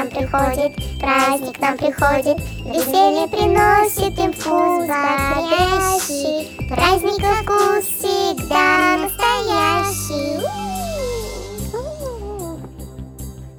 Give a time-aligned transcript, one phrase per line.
[0.00, 6.56] нам приходит, праздник нам приходит, веселье приносит им вкус бодрящий.
[6.68, 10.40] Праздника вкус всегда настоящий.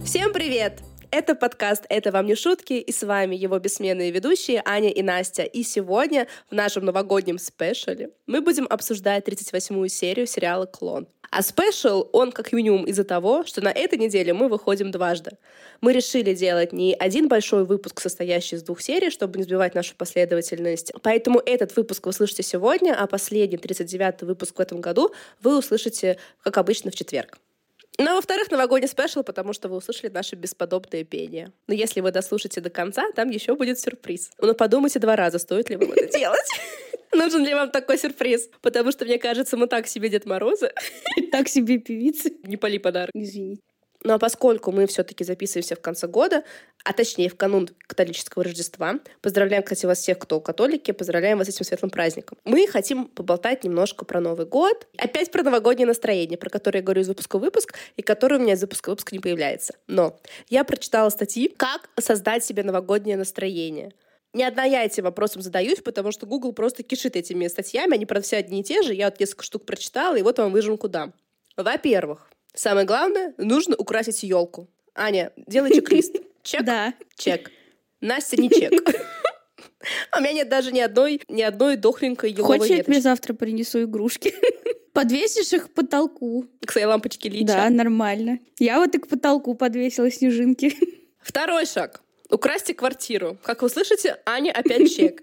[0.04, 0.91] Всем привет!
[1.14, 5.44] Это подкаст «Это вам не шутки» и с вами его бессменные ведущие Аня и Настя.
[5.44, 11.10] И сегодня в нашем новогоднем спешале мы будем обсуждать 38-ю серию сериала «Клон».
[11.30, 15.32] А спешл, он как минимум из-за того, что на этой неделе мы выходим дважды.
[15.82, 19.98] Мы решили делать не один большой выпуск, состоящий из двух серий, чтобы не сбивать нашу
[19.98, 20.94] последовательность.
[21.02, 26.18] Поэтому этот выпуск вы услышите сегодня, а последний, 39-й выпуск в этом году, вы услышите,
[26.42, 27.38] как обычно, в четверг.
[27.98, 31.52] Ну, а во-вторых, новогодний спешл, потому что вы услышали наше бесподобное пение.
[31.68, 34.32] Но если вы дослушаете до конца, там еще будет сюрприз.
[34.42, 36.50] Но подумайте два раза, стоит ли вам это делать.
[37.14, 38.50] Нужен ли вам такой сюрприз?
[38.62, 40.72] Потому что, мне кажется, мы так себе Дед Морозы.
[41.32, 42.34] Так себе певицы.
[42.44, 43.12] Не поли подарок.
[43.14, 43.62] Извините.
[44.04, 46.44] Ну а поскольку мы все-таки записываемся в конце года,
[46.84, 51.50] а точнее в канун католического Рождества, поздравляем, кстати, вас всех, кто католики, поздравляем вас с
[51.52, 52.38] этим светлым праздником.
[52.44, 57.02] Мы хотим поболтать немножко про Новый год, опять про новогоднее настроение, про которое я говорю
[57.02, 59.76] из выпуска в выпуск, и которое у меня из выпуска в выпуск не появляется.
[59.88, 63.94] Но я прочитала статьи «Как создать себе новогоднее настроение».
[64.34, 68.26] Не одна я этим вопросом задаюсь, потому что Google просто кишит этими статьями, они, правда,
[68.26, 68.94] все одни и те же.
[68.94, 71.14] Я вот несколько штук прочитала, и вот вам выжимку дам.
[71.58, 74.68] Во-первых, Самое главное, нужно украсить елку.
[74.94, 76.16] Аня, делай чек-лист.
[76.44, 76.64] Чек?
[76.64, 76.94] Да.
[77.16, 77.52] Чек.
[78.02, 78.74] Настя не чек.
[80.10, 82.92] А у меня нет даже ни одной, ни одной дохленькой еловой Хочешь, я веточки.
[82.92, 84.34] тебе завтра принесу игрушки?
[84.94, 86.48] Подвесишь их к потолку.
[86.66, 87.46] К своей лампочке Лича.
[87.46, 88.40] Да, нормально.
[88.60, 90.74] Я вот и к потолку подвесила снежинки.
[91.22, 92.02] Второй шаг.
[92.30, 93.38] Украсьте квартиру.
[93.44, 95.22] Как вы слышите, Аня опять чек.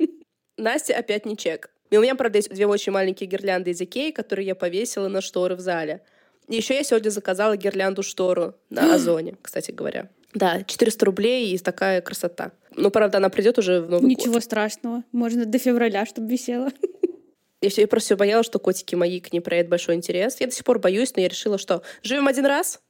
[0.56, 1.70] Настя опять не чек.
[1.90, 5.20] И у меня, правда, есть две очень маленькие гирлянды из Икеи, которые я повесила на
[5.20, 6.02] шторы в зале.
[6.48, 10.08] Еще я сегодня заказала гирлянду штору на Озоне, кстати говоря.
[10.34, 12.52] Да, 400 рублей и такая красота.
[12.74, 14.44] Ну, правда, она придет уже в Новый Ничего год.
[14.44, 15.02] страшного.
[15.12, 16.70] Можно до февраля, чтобы висела.
[17.60, 20.36] Я, все, я просто боялась, что котики мои к ней проявят большой интерес.
[20.38, 22.80] Я до сих пор боюсь, но я решила, что живем один раз,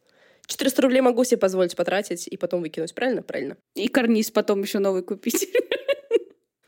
[0.44, 2.94] 400 рублей могу себе позволить потратить и потом выкинуть.
[2.94, 3.22] Правильно?
[3.22, 3.56] Правильно.
[3.74, 5.48] И карниз потом еще новый купить.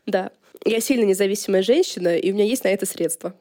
[0.07, 0.31] Да.
[0.65, 3.33] Я сильно независимая женщина, и у меня есть на это средства.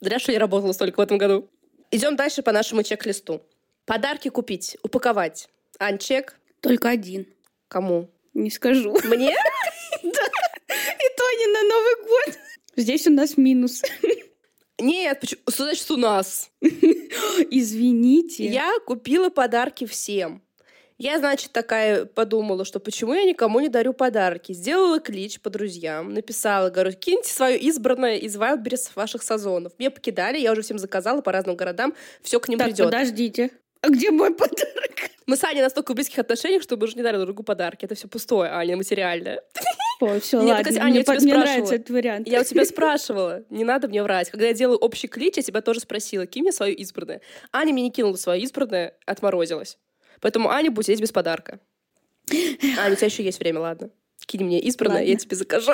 [0.00, 1.48] Зря, что я работала столько в этом году.
[1.90, 3.42] Идем дальше по нашему чек-листу.
[3.84, 5.48] Подарки купить, упаковать.
[5.78, 6.38] Ань, чек.
[6.60, 7.26] Только один.
[7.68, 8.08] Кому?
[8.34, 8.96] Не скажу.
[9.04, 9.30] Мне?
[10.02, 12.38] И то не на Новый год.
[12.76, 13.82] Здесь у нас минус.
[14.78, 15.40] Нет, почему?
[15.48, 16.50] Что значит у нас?
[16.60, 18.46] Извините.
[18.46, 20.42] Я купила подарки всем.
[21.00, 24.52] Я, значит, такая подумала, что почему я никому не дарю подарки.
[24.52, 29.72] Сделала клич по друзьям, написала, говорю, киньте свое избранное из Wildberries ваших сезонов.
[29.78, 32.84] Мне покидали, я уже всем заказала по разным городам, все к ним Так, придет.
[32.84, 33.50] подождите.
[33.80, 35.10] А где мой подарок?
[35.24, 37.86] Мы с Аней настолько в близких отношениях, что мы уже не дарим друг другу подарки.
[37.86, 39.42] Это все пустое, Аня, материальное.
[40.00, 40.64] Ой, все, Нет, ладно.
[40.64, 42.28] кстати, Аня, мне я мне нравится этот вариант.
[42.28, 44.28] Я у тебя спрашивала, не надо мне врать.
[44.28, 47.22] Когда я делаю общий клич, я тебя тоже спросила, кинь мне свое избранное.
[47.52, 49.78] Аня мне не кинула свое избранное, отморозилась.
[50.20, 51.60] Поэтому Аня будет сидеть без подарка.
[52.30, 53.90] Аня, у тебя еще есть время, ладно.
[54.26, 55.72] Кинь мне избранное, я тебе закажу.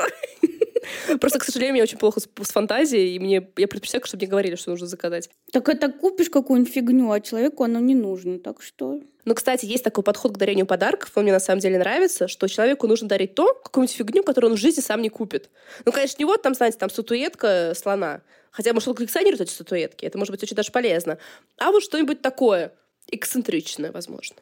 [1.21, 4.31] Просто, к сожалению, я очень плохо с, с фантазией, и мне я предпочитаю, чтобы мне
[4.31, 5.31] говорили, что нужно заказать.
[5.53, 8.39] Так это купишь какую-нибудь фигню, а человеку оно не нужно.
[8.39, 11.79] Так что Ну, кстати, есть такой подход к дарению подарков, он мне на самом деле
[11.79, 15.51] нравится, что человеку нужно дарить то, какую-нибудь фигню, которую он в жизни сам не купит.
[15.85, 20.07] Ну, конечно, не вот там, знаете, там статуэтка слона, хотя, может, он коллекционирует эти статуэтки,
[20.07, 21.19] это может быть очень даже полезно,
[21.59, 22.73] а вот что-нибудь такое,
[23.11, 24.37] эксцентричное, возможно.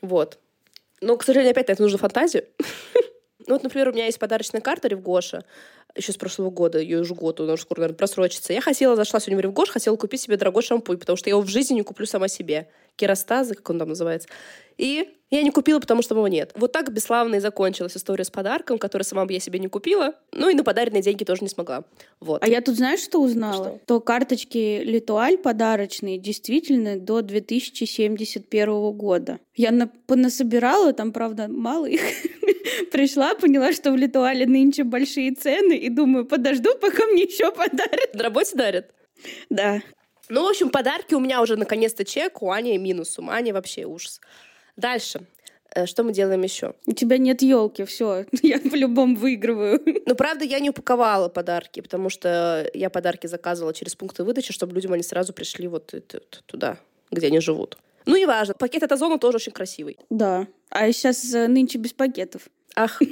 [0.00, 0.38] Вот.
[1.00, 2.44] Но, к сожалению, опять на это нужно фантазию.
[3.48, 5.44] Ну, вот, например, у меня есть подарочная карта Ревгоша,
[5.96, 8.52] еще с прошлого года, ее уже год, она уже скоро, наверное, просрочится.
[8.52, 11.42] Я хотела, зашла сегодня в Ревгош, хотела купить себе дорогой шампунь, потому что я его
[11.42, 12.68] в жизни не куплю сама себе.
[12.94, 14.28] Керастазы, как он там называется.
[14.78, 16.52] И я не купила, потому что его нет.
[16.54, 20.14] Вот так бесславно и закончилась история с подарком, который сама бы я себе не купила.
[20.30, 21.84] Ну и на подаренные деньги тоже не смогла.
[22.20, 22.44] Вот.
[22.44, 23.64] А я тут знаешь, что узнала?
[23.64, 23.80] Что?
[23.86, 29.38] То карточки Литуаль подарочные действительно до 2071 года.
[29.54, 32.02] Я на, понасобирала, там, правда, мало их.
[32.92, 38.14] Пришла, поняла, что в Литуале нынче большие цены, и думаю, подожду, пока мне еще подарят.
[38.14, 38.90] На работе дарят?
[39.48, 39.80] Да.
[40.28, 43.84] Ну, в общем, подарки у меня уже наконец-то чек, у Ани минус, у Ани вообще
[43.84, 44.20] ужас.
[44.76, 45.26] Дальше.
[45.74, 46.74] Э, Что мы делаем еще?
[46.86, 49.80] У тебя нет елки, все, я по-любому выигрываю.
[50.06, 54.74] Ну, правда, я не упаковала подарки, потому что я подарки заказывала через пункты выдачи, чтобы
[54.74, 55.94] людям они сразу пришли вот
[56.46, 56.78] туда,
[57.10, 57.78] где они живут.
[58.04, 58.54] Ну, и важно.
[58.54, 59.96] Пакет от Озона тоже очень красивый.
[60.10, 60.48] Да.
[60.70, 62.48] А сейчас нынче без пакетов.
[62.74, 63.00] Ах.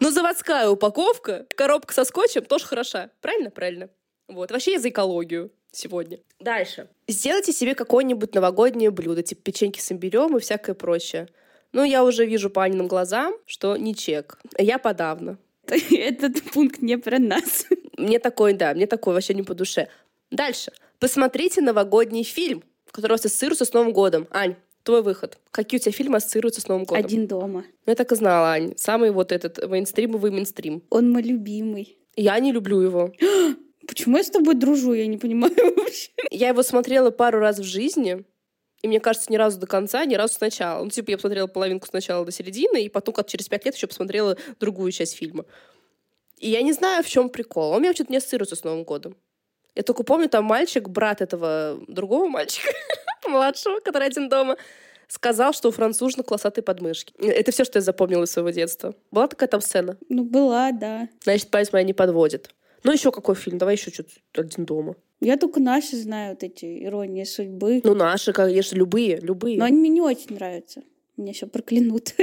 [0.00, 3.10] Ну, заводская упаковка, коробка со скотчем тоже хороша.
[3.20, 3.50] Правильно?
[3.50, 3.88] Правильно.
[4.26, 4.50] Вот.
[4.50, 6.20] Вообще я за экологию сегодня.
[6.38, 6.88] Дальше.
[7.08, 11.28] Сделайте себе какое-нибудь новогоднее блюдо, типа печеньки с имбирем и всякое прочее.
[11.72, 14.38] Ну, я уже вижу по Аниным глазам, что не чек.
[14.58, 15.38] Я подавно.
[15.66, 17.66] Этот пункт не про нас.
[17.96, 19.88] Мне такой, да, мне такой вообще не по душе.
[20.30, 20.72] Дальше.
[20.98, 24.28] Посмотрите новогодний фильм, который ассоциируется с Новым годом.
[24.30, 25.38] Ань, твой выход.
[25.50, 27.04] Какие у тебя фильмы ассоциируются с Новым годом?
[27.04, 27.64] Один дома.
[27.86, 28.74] Ну, я так и знала, Ань.
[28.76, 30.82] Самый вот этот мейнстримовый мейнстрим.
[30.90, 31.96] Он мой любимый.
[32.16, 33.12] Я не люблю его.
[33.86, 36.10] Почему я с тобой дружу, я не понимаю вообще.
[36.30, 38.24] Я его смотрела пару раз в жизни,
[38.82, 40.82] и мне кажется, ни разу до конца, ни разу сначала.
[40.82, 43.86] Ну, типа, я посмотрела половинку сначала до середины, и потом как через пять лет еще
[43.86, 45.44] посмотрела другую часть фильма.
[46.38, 47.70] И я не знаю, в чем прикол.
[47.70, 49.16] Он мне вообще-то не ассоциируется с Новым годом.
[49.74, 52.68] Я только помню, там мальчик, брат этого другого мальчика,
[53.28, 54.56] младшего, который один дома,
[55.06, 57.14] сказал, что у француженок классатые подмышки.
[57.18, 58.94] Это все, что я запомнила из своего детства.
[59.10, 59.96] Была такая там сцена?
[60.08, 61.08] Ну, была, да.
[61.22, 62.50] Значит, память моя не подводит.
[62.84, 63.58] Ну, еще какой фильм?
[63.58, 64.96] Давай еще что-то один дома.
[65.20, 67.80] Я только наши знаю, вот эти иронии судьбы.
[67.84, 69.58] Ну, наши, конечно, любые, любые.
[69.58, 70.82] Но они мне не очень нравятся.
[71.16, 72.14] Меня еще проклянут.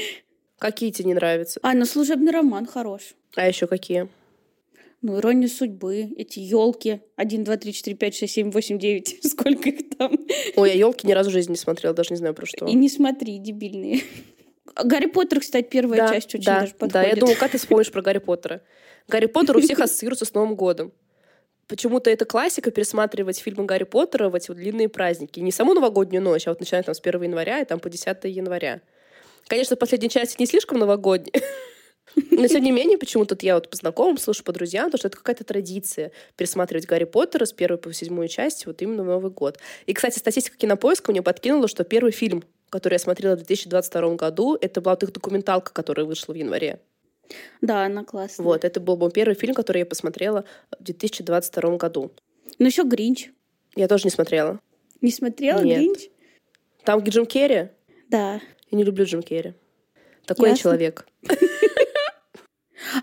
[0.58, 1.60] Какие тебе не нравятся?
[1.62, 3.14] А, ну служебный роман хорош.
[3.34, 4.08] А еще какие?
[5.02, 7.00] Ну, ирония судьбы, эти елки.
[7.16, 9.18] 1, 2, 3, 4, 5, 6, 7, 8, 9.
[9.24, 10.16] Сколько их там?
[10.56, 12.66] Ой, я елки ни разу в жизни не смотрела, даже не знаю про что.
[12.66, 14.00] И не смотри, дебильные.
[14.82, 16.92] Гарри Поттер, кстати, первая да, часть очень да, даже подходит.
[16.94, 18.62] Да, я думаю, как ты вспомнишь про Гарри Поттера?
[19.08, 20.92] Гарри Поттер у всех ассоциируется с Новым годом.
[21.66, 25.40] Почему-то это классика пересматривать фильмы Гарри Поттера в эти вот длинные праздники.
[25.40, 28.24] Не саму новогоднюю ночь, а вот начиная там с 1 января и там по 10
[28.24, 28.82] января.
[29.46, 31.42] Конечно, последняя часть не слишком новогодняя,
[32.30, 35.16] но тем не менее, почему-то я вот по знакомым слышу, по друзьям, потому что это
[35.16, 39.58] какая-то традиция пересматривать Гарри Поттера с первой по седьмую часть вот именно в Новый год.
[39.86, 44.56] И, кстати, статистика кинопоиска мне подкинула, что первый фильм, который я смотрела в 2022 году,
[44.60, 46.80] это была вот их документалка, которая вышла в январе.
[47.60, 48.44] Да, она классная.
[48.44, 50.44] Вот, это был мой первый фильм, который я посмотрела
[50.78, 52.10] в 2022 году.
[52.58, 53.30] Ну, еще Гринч.
[53.74, 54.60] Я тоже не смотрела.
[55.00, 55.78] Не смотрела Нет.
[55.78, 56.10] Гринч?
[56.84, 57.68] Там где Джим Керри?
[58.08, 58.40] Да.
[58.70, 59.54] Я не люблю Джим Керри.
[60.26, 60.62] Такой Ясно.
[60.62, 61.06] человек.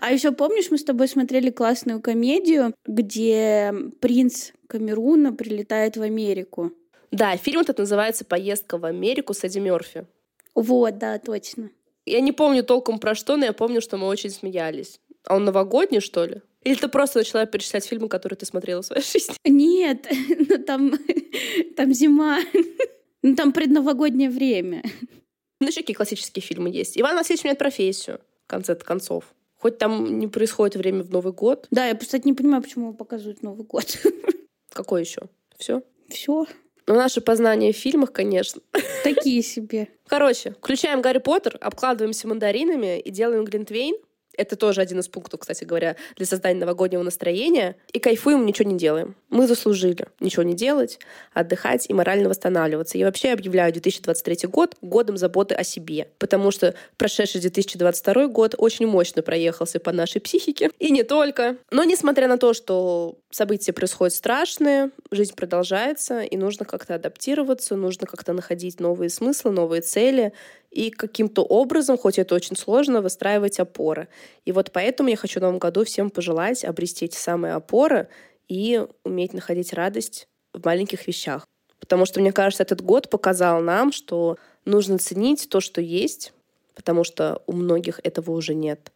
[0.00, 6.72] А еще помнишь, мы с тобой смотрели классную комедию, где принц Камеруна прилетает в Америку.
[7.10, 10.06] Да, фильм этот называется «Поездка в Америку» с Эдди Мерфи.
[10.54, 11.70] Вот, да, точно.
[12.06, 15.00] Я не помню толком про что, но я помню, что мы очень смеялись.
[15.24, 16.42] А он новогодний, что ли?
[16.64, 19.34] Или ты просто начала перечислять фильмы, которые ты смотрела в своей жизни?
[19.44, 20.06] Нет,
[20.48, 20.92] ну там,
[21.76, 22.40] там зима.
[23.24, 24.82] Ну там предновогоднее время.
[25.60, 26.98] Ну, еще какие классические фильмы есть.
[26.98, 29.32] Иван Васильевич меняет профессию, в конце концов.
[29.58, 31.68] Хоть там не происходит время в Новый год.
[31.70, 33.96] Да, я просто не понимаю, почему его показывают Новый год.
[34.70, 35.22] Какой еще?
[35.56, 35.84] Все?
[36.08, 36.46] Все.
[36.92, 38.60] Ну, наше познание в фильмах, конечно.
[39.02, 39.88] Такие себе.
[40.06, 43.94] Короче, включаем Гарри Поттер, обкладываемся мандаринами и делаем глинтвейн.
[44.36, 47.76] Это тоже один из пунктов, кстати говоря, для создания новогоднего настроения.
[47.92, 49.14] И кайфуем, ничего не делаем.
[49.28, 50.98] Мы заслужили ничего не делать,
[51.32, 52.98] отдыхать и морально восстанавливаться.
[52.98, 58.86] Я вообще объявляю 2023 год годом заботы о себе, потому что прошедший 2022 год очень
[58.86, 60.70] мощно проехался по нашей психике.
[60.78, 61.56] И не только.
[61.70, 68.06] Но несмотря на то, что события происходят страшные, жизнь продолжается, и нужно как-то адаптироваться, нужно
[68.06, 70.32] как-то находить новые смыслы, новые цели,
[70.72, 74.08] и каким-то образом, хоть это очень сложно, выстраивать опоры.
[74.46, 78.08] И вот поэтому я хочу в новом году всем пожелать обрести эти самые опоры
[78.48, 81.46] и уметь находить радость в маленьких вещах.
[81.78, 86.32] Потому что, мне кажется, этот год показал нам, что нужно ценить то, что есть,
[86.74, 88.92] потому что у многих этого уже нет.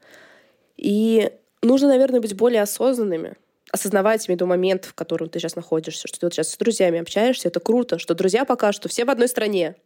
[0.78, 1.30] И
[1.62, 3.34] нужно, наверное, быть более осознанными,
[3.70, 7.48] осознавать, виду момент, в котором ты сейчас находишься, что ты вот сейчас с друзьями общаешься,
[7.48, 9.76] это круто, что друзья пока что все в одной стране,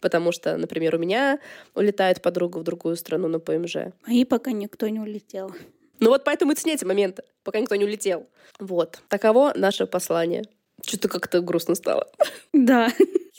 [0.00, 1.38] потому что, например, у меня
[1.74, 3.76] улетает подруга в другую страну на ПМЖ.
[4.08, 5.54] И пока никто не улетел.
[6.00, 8.26] Ну вот поэтому и цените моменты, пока никто не улетел.
[8.58, 9.00] Вот.
[9.08, 10.44] Таково наше послание.
[10.84, 12.10] Что-то как-то грустно стало.
[12.52, 12.90] Да,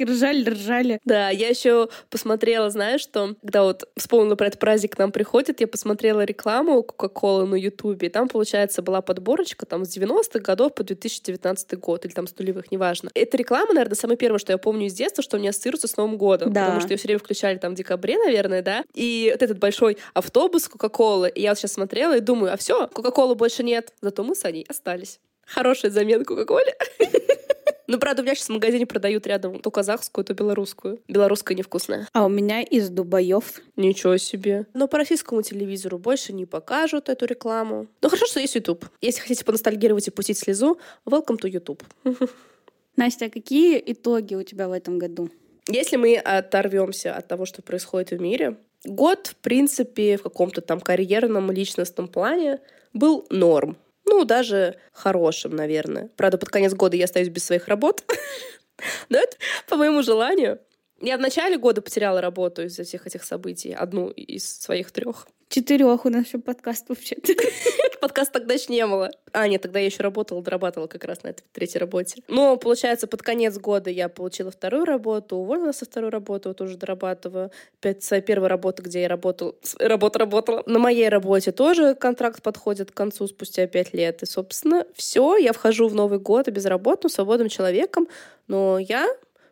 [0.01, 0.99] и ржали, ржали.
[1.05, 5.61] Да, я еще посмотрела, знаешь, что, когда вот вспомнила про этот праздник к нам приходит,
[5.61, 10.73] я посмотрела рекламу Кока-Колы на Ютубе, и там, получается, была подборочка там с 90-х годов
[10.75, 13.09] по 2019 год, или там с нулевых, неважно.
[13.13, 15.97] Эта реклама, наверное, самое первое, что я помню из детства, что у меня ассоциируется с
[15.97, 16.65] Новым годом, Да.
[16.65, 19.97] потому что ее все время включали там в декабре, наверное, да, и вот этот большой
[20.13, 24.23] автобус Кока-Колы, и я вот сейчас смотрела и думаю, а все, Кока-Колы больше нет, зато
[24.23, 25.19] мы с Аней остались.
[25.45, 26.73] Хорошая замена Кока-Коле.
[27.91, 31.01] Ну, правда, у меня сейчас в магазине продают рядом то казахскую, то белорусскую.
[31.09, 32.07] Белорусская невкусная.
[32.13, 33.59] А у меня из Дубаев.
[33.75, 34.65] Ничего себе.
[34.73, 37.87] Но по российскому телевизору больше не покажут эту рекламу.
[38.01, 38.85] Ну, хорошо, что есть YouTube.
[39.01, 41.83] Если хотите поностальгировать и пустить слезу, welcome to YouTube.
[42.95, 45.29] Настя, а какие итоги у тебя в этом году?
[45.67, 48.55] Если мы оторвемся от того, что происходит в мире,
[48.85, 52.61] год, в принципе, в каком-то там карьерном, личностном плане
[52.93, 53.75] был норм.
[54.05, 56.09] Ну, даже хорошим, наверное.
[56.17, 58.03] Правда, под конец года я остаюсь без своих работ.
[59.09, 60.59] Но это по моему желанию.
[61.01, 63.73] Я в начале года потеряла работу из-за всех этих событий.
[63.73, 65.27] Одну из своих трех.
[65.49, 67.33] Четырех у нас еще подкаст вообще-то.
[67.99, 69.11] Подкаст тогда еще не было.
[69.33, 72.21] А, нет, тогда я еще работала, дорабатывала как раз на этой третьей работе.
[72.27, 76.77] Но, получается, под конец года я получила вторую работу, уволилась со второй работы, вот уже
[76.77, 77.51] дорабатываю.
[77.79, 80.63] Опять своя первая работа, где я работала, работа работала.
[80.67, 84.23] На моей работе тоже контракт подходит к концу спустя пять лет.
[84.23, 88.07] И, собственно, все, я вхожу в Новый год безработным, свободным человеком,
[88.47, 89.07] но я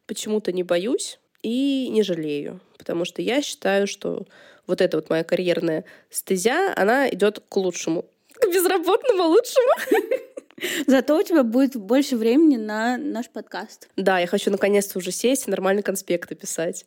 [0.06, 4.26] почему-то не боюсь и не жалею, потому что я считаю, что
[4.68, 8.06] вот эта вот моя карьерная стезя, она идет к лучшему.
[8.34, 9.74] К безработному лучшему.
[10.88, 13.88] Зато у тебя будет больше времени на наш подкаст.
[13.96, 16.86] Да, я хочу наконец-то уже сесть и нормальный конспекты писать.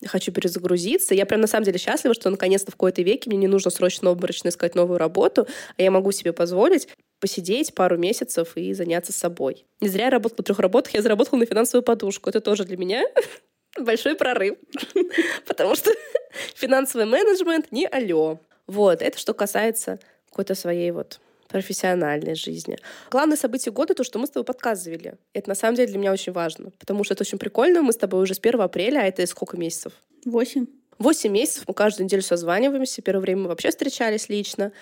[0.00, 1.14] Я хочу перезагрузиться.
[1.14, 4.10] Я прям на самом деле счастлива, что наконец-то в какой-то веке мне не нужно срочно
[4.10, 5.46] обморочно искать новую работу,
[5.76, 6.88] а я могу себе позволить
[7.20, 9.64] посидеть пару месяцев и заняться собой.
[9.80, 12.28] Не зря я работала в трех работах, я заработала на финансовую подушку.
[12.28, 13.02] Это тоже для меня
[13.78, 14.56] большой прорыв.
[15.46, 15.90] Потому что
[16.54, 18.38] финансовый менеджмент не алё.
[18.66, 19.98] Вот, это что касается
[20.30, 22.78] какой-то своей вот профессиональной жизни.
[23.10, 25.12] Главное событие года— то, что мы с тобой подкаст завели.
[25.34, 27.82] Это на самом деле для меня очень важно, потому что это очень прикольно.
[27.82, 29.92] Мы с тобой уже с 1 апреля, а это сколько месяцев?
[30.24, 30.66] Восемь.
[30.98, 33.02] Восемь месяцев мы каждую неделю созваниваемся.
[33.02, 34.72] Первое время мы вообще встречались лично.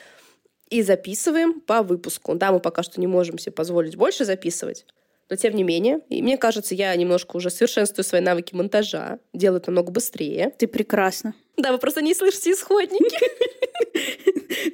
[0.71, 2.35] И записываем по выпуску.
[2.35, 4.87] Да, мы пока что не можем себе позволить больше записывать,
[5.33, 9.63] но тем не менее, и мне кажется, я немножко уже совершенствую свои навыки монтажа, делаю
[9.63, 10.53] это намного быстрее.
[10.59, 11.33] Ты прекрасно.
[11.57, 13.17] Да, вы просто не слышите исходники.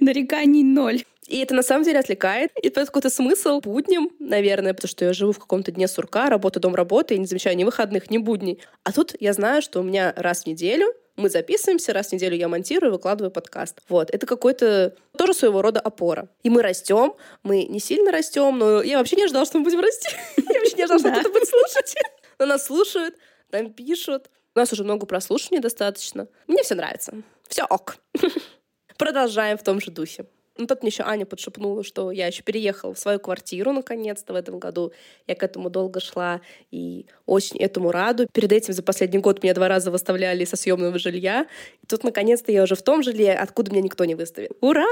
[0.05, 1.05] Нареканий ноль.
[1.29, 2.51] И это на самом деле отвлекает.
[2.61, 6.59] И это какой-то смысл будням, наверное, потому что я живу в каком-то дне сурка, работа,
[6.59, 8.59] дом, работа, и не замечаю ни выходных, ни будней.
[8.83, 12.37] А тут я знаю, что у меня раз в неделю мы записываемся, раз в неделю
[12.37, 13.81] я монтирую, выкладываю подкаст.
[13.89, 14.09] Вот.
[14.11, 16.29] Это какой-то тоже своего рода опора.
[16.45, 19.81] И мы растем, мы не сильно растем, но я вообще не ожидала, что мы будем
[19.81, 20.09] расти.
[20.37, 21.95] Я вообще не ожидала, что кто-то будет слушать.
[22.39, 23.17] Но нас слушают,
[23.51, 24.31] нам пишут.
[24.55, 26.29] У нас уже много прослушиваний достаточно.
[26.47, 27.13] Мне все нравится.
[27.49, 27.97] Все ок.
[28.97, 30.27] Продолжаем в том же духе.
[30.59, 34.37] Ну, тут мне еще Аня подшепнула, что я еще переехала в свою квартиру наконец-то в
[34.37, 34.93] этом году.
[35.29, 36.41] Я к этому долго шла
[36.73, 38.27] и очень этому раду.
[38.33, 41.47] Перед этим за последний год меня два раза выставляли со съемного жилья.
[41.83, 44.51] И тут наконец-то я уже в том жилье, откуда меня никто не выставил.
[44.61, 44.85] Ура!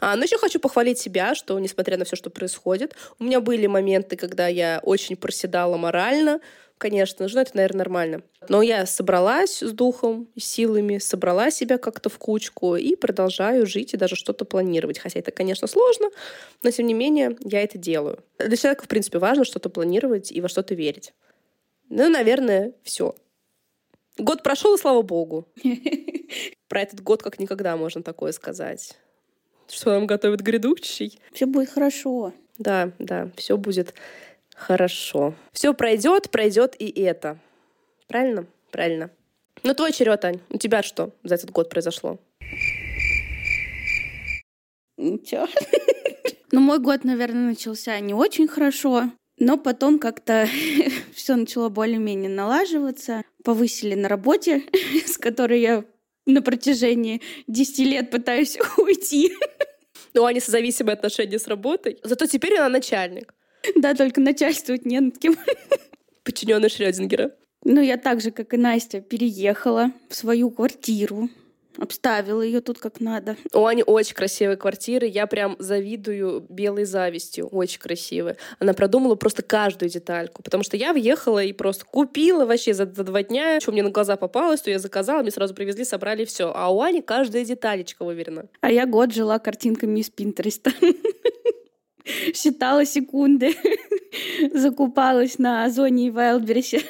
[0.00, 3.66] А, ну еще хочу похвалить себя, что несмотря на все, что происходит, у меня были
[3.66, 6.40] моменты, когда я очень проседала морально,
[6.78, 8.22] конечно же, но это, наверное, нормально.
[8.48, 13.96] Но я собралась с духом, силами, собрала себя как-то в кучку и продолжаю жить и
[13.96, 14.98] даже что-то планировать.
[14.98, 16.10] Хотя это, конечно, сложно,
[16.62, 18.22] но тем не менее я это делаю.
[18.38, 21.12] Для человека, в принципе, важно что-то планировать и во что-то верить.
[21.88, 23.14] Ну, наверное, все.
[24.18, 25.46] Год прошел, и слава богу.
[26.68, 28.96] Про этот год как никогда можно такое сказать.
[29.68, 31.18] Что нам готовит грядущий?
[31.32, 32.32] Все будет хорошо.
[32.58, 33.94] Да, да, все будет
[34.56, 35.34] Хорошо.
[35.52, 37.38] Все пройдет, пройдет и это.
[38.08, 38.46] Правильно?
[38.70, 39.10] Правильно.
[39.62, 40.40] Ну, твой черед, Ань.
[40.50, 42.18] У тебя что за этот год произошло?
[44.96, 45.46] Ничего.
[46.52, 50.48] Ну, мой год, наверное, начался не очень хорошо, но потом как-то
[51.14, 53.24] все начало более-менее налаживаться.
[53.42, 54.62] Повысили на работе,
[55.06, 55.84] с которой я
[56.24, 59.32] на протяжении 10 лет пытаюсь уйти.
[60.14, 61.98] Ну, они созависимые отношения с работой.
[62.04, 63.34] Зато теперь она начальник.
[63.76, 65.36] Да, только начальствовать не над кем.
[66.24, 67.32] Подчиненный Шрёдингера.
[67.64, 71.28] Ну, я так же, как и Настя, переехала в свою квартиру.
[71.78, 73.36] Обставила ее тут как надо.
[73.52, 75.06] У Ани очень красивые квартиры.
[75.06, 77.48] Я прям завидую белой завистью.
[77.48, 78.36] Очень красивые.
[78.58, 80.42] Она продумала просто каждую детальку.
[80.42, 83.60] Потому что я въехала и просто купила вообще за, за два дня.
[83.60, 86.50] Что мне на глаза попалось, то я заказала, мне сразу привезли, собрали все.
[86.54, 88.46] А у Ани каждая деталечка выверена.
[88.60, 90.72] А я год жила картинками из Пинтереста.
[92.34, 93.54] считала секунды,
[94.54, 96.82] закупалась на Озоне и Вайлдберрисе.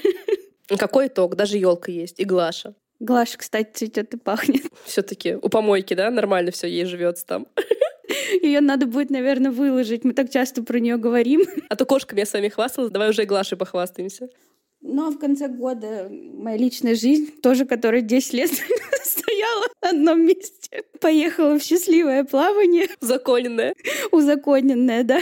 [0.78, 1.36] Какой итог?
[1.36, 2.74] Даже елка есть и Глаша.
[2.98, 4.64] Глаша, кстати, цветет и пахнет.
[4.84, 7.46] Все-таки у помойки, да, нормально все ей живется там.
[8.42, 10.04] Ее надо будет, наверное, выложить.
[10.04, 11.42] Мы так часто про нее говорим.
[11.68, 14.28] А то кошками я с вами хвасталась, давай уже и Глашей похвастаемся.
[14.88, 18.50] Ну, а в конце года моя личная жизнь, тоже которая 10 лет
[19.02, 22.88] стояла на одном месте, поехала в счастливое плавание.
[23.00, 23.74] Узаконенное.
[24.12, 25.20] Узаконенное, да.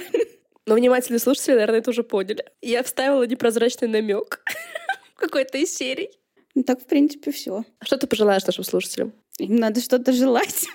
[0.67, 2.45] Но внимательные слушатели, наверное, это уже поняли.
[2.61, 4.45] Я вставила непрозрачный намек
[5.17, 6.11] какой-то из серий.
[6.55, 7.65] Ну, так, в принципе, все.
[7.79, 9.13] А что ты пожелаешь нашим слушателям?
[9.39, 10.67] Им надо что-то желать.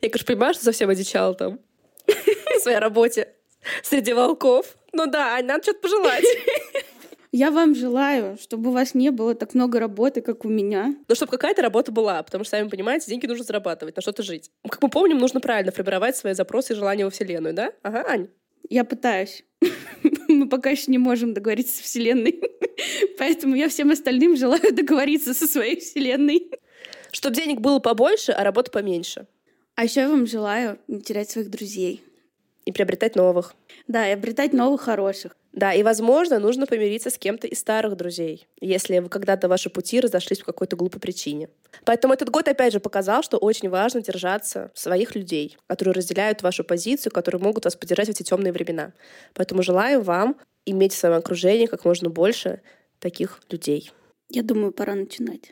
[0.00, 1.60] Я, конечно, понимаю, что совсем одичала там
[2.06, 3.28] в своей работе
[3.82, 4.74] среди волков.
[4.92, 6.24] Ну да, надо что-то пожелать.
[7.32, 10.96] Я вам желаю, чтобы у вас не было так много работы, как у меня.
[11.06, 14.50] Ну, чтобы какая-то работа была, потому что, сами понимаете, деньги нужно зарабатывать, на что-то жить.
[14.68, 17.72] Как мы помним, нужно правильно формировать свои запросы и желания во Вселенную, да?
[17.82, 18.28] Ага, Ань?
[18.68, 19.44] Я пытаюсь.
[20.28, 22.40] Мы пока еще не можем договориться с Вселенной.
[23.18, 26.50] Поэтому я всем остальным желаю договориться со своей Вселенной.
[27.12, 29.26] Чтобы денег было побольше, а работы поменьше.
[29.76, 32.02] А еще я вам желаю не терять своих друзей.
[32.64, 33.54] И приобретать новых.
[33.88, 35.36] Да, и обретать новых хороших.
[35.52, 40.00] Да, и, возможно, нужно помириться с кем-то из старых друзей, если вы когда-то ваши пути
[40.00, 41.48] разошлись по какой-то глупой причине.
[41.84, 46.62] Поэтому этот год, опять же, показал, что очень важно держаться своих людей, которые разделяют вашу
[46.62, 48.92] позицию, которые могут вас поддержать в эти темные времена.
[49.34, 52.60] Поэтому желаю вам иметь в своем окружении как можно больше
[53.00, 53.90] таких людей.
[54.28, 55.50] Я думаю, пора начинать.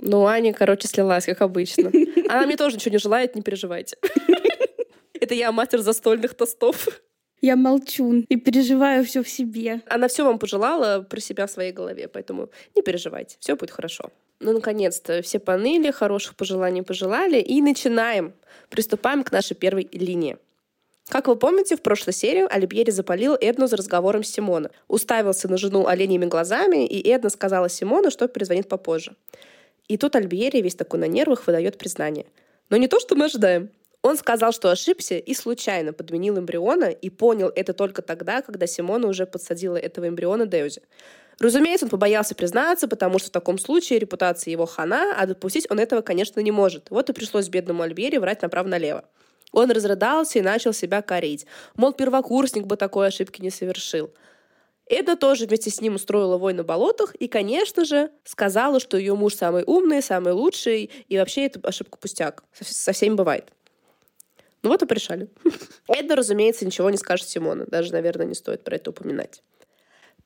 [0.00, 1.90] Ну, Аня, короче, слилась, как обычно.
[2.28, 3.96] Она мне тоже ничего не желает, не переживайте.
[5.20, 6.88] Это я мастер застольных тостов.
[7.40, 9.80] Я молчу и переживаю все в себе.
[9.86, 14.10] Она все вам пожелала про себя в своей голове, поэтому не переживайте, все будет хорошо.
[14.40, 18.32] Ну, наконец-то, все поныли, хороших пожеланий пожелали, и начинаем.
[18.68, 20.38] Приступаем к нашей первой линии.
[21.08, 24.70] Как вы помните, в прошлой серии Альбьери запалил Эдну за разговором с Симона.
[24.86, 29.16] Уставился на жену оленями глазами, и Эдна сказала Симону, что перезвонит попозже.
[29.88, 32.26] И тут Альбьери, весь такой на нервах, выдает признание.
[32.68, 33.70] Но не то, что мы ожидаем.
[34.02, 39.08] Он сказал, что ошибся и случайно подменил эмбриона и понял это только тогда, когда Симона
[39.08, 40.82] уже подсадила этого эмбриона Деузе.
[41.38, 45.78] Разумеется, он побоялся признаться, потому что в таком случае репутация его хана, а допустить он
[45.78, 46.90] этого, конечно, не может.
[46.90, 49.04] Вот и пришлось бедному Альбери врать направо-налево.
[49.52, 51.46] Он разрыдался и начал себя корить.
[51.76, 54.10] Мол, первокурсник бы такой ошибки не совершил.
[54.86, 59.14] Эда тоже вместе с ним устроила вой на болотах и, конечно же, сказала, что ее
[59.14, 62.42] муж самый умный, самый лучший, и вообще это ошибка пустяк.
[62.52, 63.52] Со всеми бывает.
[64.62, 65.28] Ну вот и порешали.
[65.88, 67.66] Эдна, разумеется, ничего не скажет Симона.
[67.66, 69.42] Даже, наверное, не стоит про это упоминать.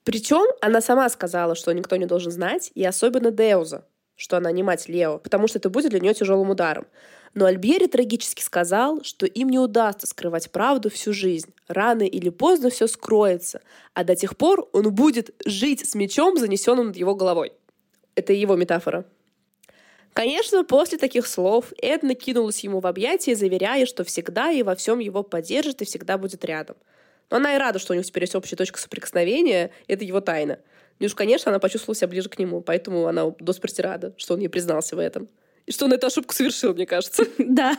[0.03, 4.61] Причем она сама сказала, что никто не должен знать, и особенно Деуза, что она не
[4.61, 6.85] мать Лео, потому что это будет для нее тяжелым ударом.
[7.33, 11.53] Но Альбери трагически сказал, что им не удастся скрывать правду всю жизнь.
[11.67, 13.61] Рано или поздно все скроется,
[13.93, 17.51] а до тех пор он будет жить с мечом, занесенным над его головой.
[18.15, 19.05] Это его метафора.
[20.15, 24.99] Конечно, после таких слов Эдна кинулась ему в объятия, заверяя, что всегда и во всем
[24.99, 26.77] его поддержит и всегда будет рядом.
[27.29, 30.59] Но она и рада, что у них теперь есть общая точка соприкосновения, это его тайна.
[30.99, 34.35] И уж, конечно, она почувствовала себя ближе к нему, поэтому она до смерти рада, что
[34.35, 35.27] он ей признался в этом.
[35.65, 37.25] И что он эту ошибку совершил, мне кажется.
[37.37, 37.77] Да.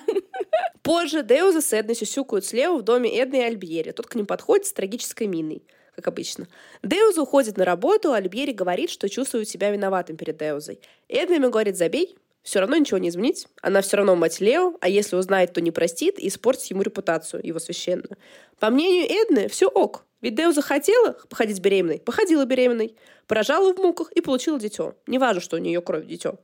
[0.83, 3.93] Позже Деуза с Эдной сюсюкают слева в доме Эдны и Альбьери.
[3.93, 5.63] Тот к ним подходит с трагической миной
[5.95, 6.47] как обычно.
[6.83, 10.79] Деуза уходит на работу, а Альбьери говорит, что чувствует себя виноватым перед Деузой.
[11.09, 13.49] Эдна ему говорит «забей», все равно ничего не изменить.
[13.61, 17.45] Она все равно мать Лео, а если узнает, то не простит и испортит ему репутацию,
[17.45, 18.17] его священную.
[18.61, 20.05] По мнению Эдны, все ок.
[20.21, 22.95] Ведь Део захотела походить беременной, походила беременной,
[23.27, 24.95] поражала в муках и получила дитё.
[25.09, 26.37] Неважно, что у нее кровь дитё.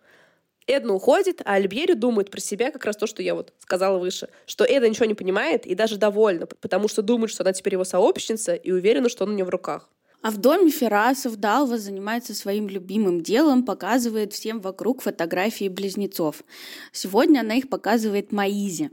[0.66, 4.28] Эдна уходит, а Альбьери думает про себя как раз то, что я вот сказала выше,
[4.46, 7.84] что Эда ничего не понимает и даже довольна, потому что думает, что она теперь его
[7.84, 9.88] сообщница и уверена, что он у нее в руках.
[10.22, 16.44] А в доме Ферасов Далва занимается своим любимым делом, показывает всем вокруг фотографии близнецов.
[16.92, 18.90] Сегодня она их показывает Маизе.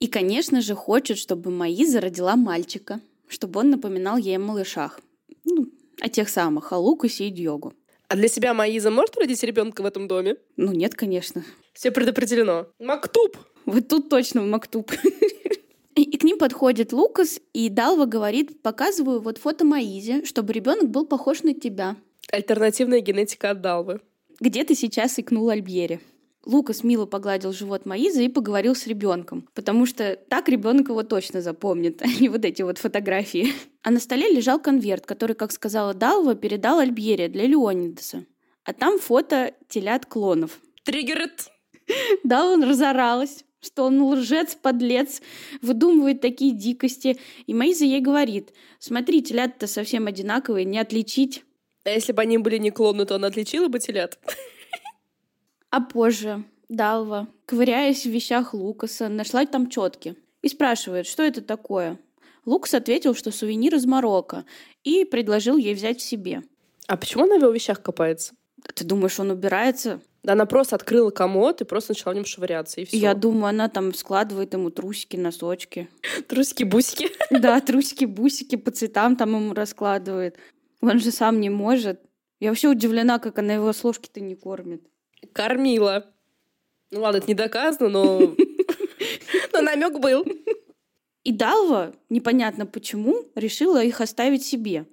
[0.00, 5.00] И, конечно же, хочет, чтобы Маиза родила мальчика, чтобы он напоминал ей о малышах.
[5.44, 7.72] Ну, о тех самых, о Лукасе и Дьогу.
[8.08, 10.36] А для себя Маиза может родить ребенка в этом доме?
[10.56, 11.42] Ну нет, конечно.
[11.72, 12.66] Все предопределено.
[12.78, 13.38] Мактуб!
[13.64, 14.92] Вот тут точно Мактуб.
[15.96, 21.06] И к ним подходит Лукас, и Далва говорит, показываю вот фото Маизе, чтобы ребенок был
[21.06, 21.96] похож на тебя.
[22.30, 24.00] Альтернативная генетика от Далвы.
[24.38, 26.00] Где ты сейчас икнул Альбьери?
[26.44, 31.40] Лукас мило погладил живот Маизы и поговорил с ребенком, потому что так ребенок его точно
[31.40, 33.54] запомнит, а не вот эти вот фотографии.
[33.82, 38.26] А на столе лежал конверт, который, как сказала Далва, передал Альбьере для Леонидаса.
[38.64, 40.60] А там фото телят-клонов.
[40.84, 41.48] Триггерит!
[42.24, 45.20] Да, он разоралась что он лжец, подлец,
[45.62, 47.18] выдумывает такие дикости.
[47.46, 51.44] И Маиза ей говорит, смотри, телят-то совсем одинаковые, не отличить.
[51.84, 54.18] А если бы они были не клоны, то она отличила бы телят?
[55.70, 61.98] А позже Далва, ковыряясь в вещах Лукаса, нашла там четки и спрашивает, что это такое.
[62.44, 64.44] Лукас ответил, что сувенир из Марокко,
[64.84, 66.42] и предложил ей взять в себе.
[66.86, 68.34] А почему она в его вещах копается?
[68.74, 70.00] Ты думаешь, он убирается?
[70.26, 72.96] Да, она просто открыла комод и просто начала в нем швыряться, и все.
[72.96, 75.88] Я думаю, она там складывает ему трусики, носочки.
[76.26, 77.10] Трусики, бусики.
[77.30, 80.36] Да, трусики, бусики по цветам там ему раскладывает.
[80.80, 82.00] Он же сам не может.
[82.40, 84.82] Я вообще удивлена, как она его с ложки-то не кормит.
[85.32, 86.06] Кормила.
[86.90, 88.18] Ну ладно, это не доказано, но...
[89.52, 90.26] Но намек был.
[91.22, 94.86] И Далва, непонятно почему, решила их оставить себе.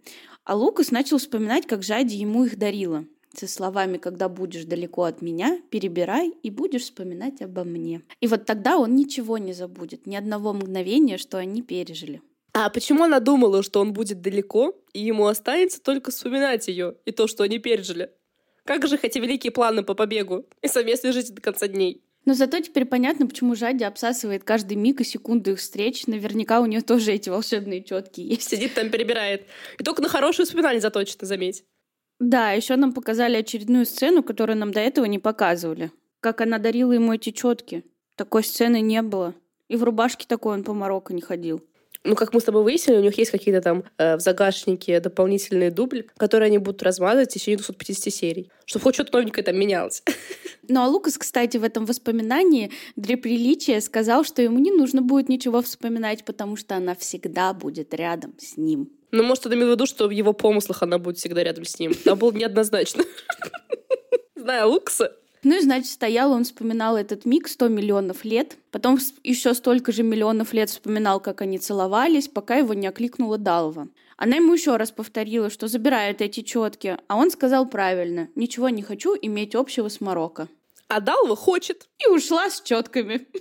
[0.44, 5.22] А Лукас начал вспоминать, как Жади ему их дарила со словами «когда будешь далеко от
[5.22, 8.02] меня, перебирай и будешь вспоминать обо мне».
[8.22, 12.22] И вот тогда он ничего не забудет, ни одного мгновения, что они пережили.
[12.54, 17.12] А почему она думала, что он будет далеко, и ему останется только вспоминать ее и
[17.12, 18.12] то, что они пережили?
[18.64, 22.04] Как же эти великие планы по побегу и совместной жизни до конца дней?
[22.26, 26.08] Но зато теперь понятно, почему Жади обсасывает каждый миг и секунду их встреч.
[26.08, 28.50] Наверняка у нее тоже эти волшебные четки есть.
[28.50, 29.48] Сидит там, перебирает.
[29.78, 31.66] И только на хорошие воспоминания заточено, заметь.
[32.24, 35.92] Да, еще нам показали очередную сцену, которую нам до этого не показывали.
[36.20, 37.84] Как она дарила ему эти четки.
[38.16, 39.34] Такой сцены не было.
[39.68, 41.62] И в рубашке такой он по Марокко не ходил
[42.04, 45.72] ну, как мы с тобой выяснили, у них есть какие-то там э, в загашнике дополнительные
[45.72, 50.04] дубли, которые они будут размазывать в течение 250 серий, чтобы хоть что-то новенькое там менялось.
[50.70, 55.28] Ну а Лукас, кстати, в этом воспоминании для приличия сказал, что ему не нужно будет
[55.28, 58.90] ничего вспоминать, потому что она всегда будет рядом с ним.
[59.14, 61.78] Ну, может, он имел в виду, что в его помыслах она будет всегда рядом с
[61.78, 61.94] ним.
[61.94, 63.04] Там было неоднозначно.
[64.36, 68.58] Знаю Лукаса, ну и, значит, стоял, он вспоминал этот миг 100 миллионов лет.
[68.72, 73.90] Потом еще столько же миллионов лет вспоминал, как они целовались, пока его не окликнула Далва.
[74.16, 78.82] Она ему еще раз повторила, что забирает эти четки, а он сказал правильно, ничего не
[78.82, 80.48] хочу иметь общего с Марокко.
[80.88, 81.90] А Далва хочет.
[82.00, 83.28] И ушла с четками.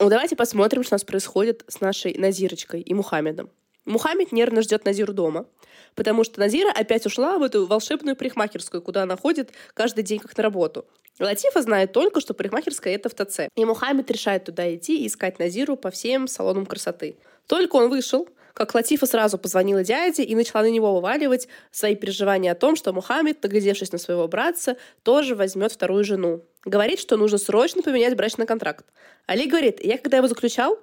[0.00, 3.48] Ну, давайте посмотрим, что у нас происходит с нашей Назирочкой и Мухаммедом.
[3.84, 5.46] Мухаммед нервно ждет Назиру дома,
[5.94, 10.36] потому что Назира опять ушла в эту волшебную парикмахерскую, куда она ходит каждый день как
[10.36, 10.86] на работу.
[11.20, 13.48] Латифа знает только, что парикмахерская— это в ТЦ.
[13.54, 17.16] И Мухаммед решает туда идти и искать Назиру по всем салонам красоты.
[17.46, 22.52] Только он вышел, как Латифа сразу позвонила дяде и начала на него вываливать свои переживания
[22.52, 26.42] о том, что Мухаммед, наглядевшись на своего братца, тоже возьмет вторую жену.
[26.64, 28.86] Говорит, что нужно срочно поменять брачный контракт.
[29.26, 30.78] Али говорит, я когда его заключал,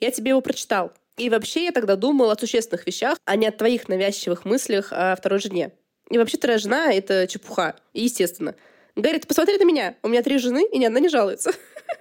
[0.00, 0.92] я тебе его прочитал.
[1.16, 5.16] И вообще я тогда думал о существенных вещах, а не о твоих навязчивых мыслях о
[5.16, 5.72] второй жене.
[6.10, 7.76] И вообще вторая жена— это чепуха.
[7.94, 8.54] И естественно.
[8.94, 11.52] Говорит, посмотри на меня, у меня три жены, и ни одна не жалуется.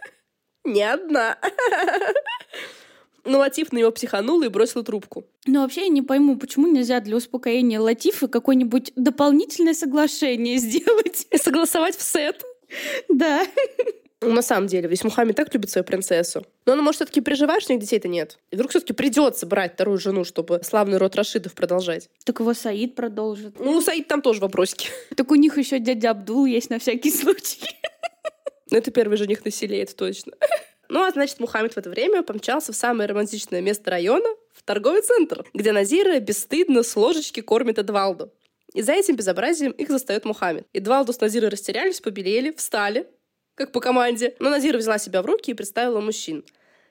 [0.66, 1.38] Ни одна.
[3.26, 5.26] Но Латиф на него психанул и бросил трубку.
[5.46, 11.28] Ну, вообще я не пойму, почему нельзя для успокоения Латифа какое-нибудь дополнительное соглашение сделать?
[11.32, 12.44] И согласовать в сет.
[13.10, 13.46] Да.
[14.26, 16.44] Ну, на самом деле, весь Мухаммед так любит свою принцессу.
[16.66, 18.40] Но он, может, все-таки переживает, что у них детей-то нет.
[18.50, 22.10] И вдруг все-таки придется брать вторую жену, чтобы славный род Рашидов продолжать.
[22.24, 23.60] Так его Саид продолжит.
[23.60, 24.90] Ну, Саид там тоже вопросики.
[25.16, 27.70] Так у них еще дядя Абдул есть на всякий случай.
[28.72, 30.34] Ну, это первый жених на селе, это точно.
[30.90, 35.04] Ну, а значит, Мухаммед в это время помчался в самое романтичное место района, в торговый
[35.04, 38.32] центр, где Назира бесстыдно с ложечки кормит Эдвалду.
[38.74, 40.68] И за этим безобразием их застает Мухаммед.
[40.74, 43.08] Эдвалду с Назирой растерялись, побелели, встали,
[43.56, 44.36] как по команде.
[44.40, 46.46] Но Назира взяла себя в руки и представила мужчин.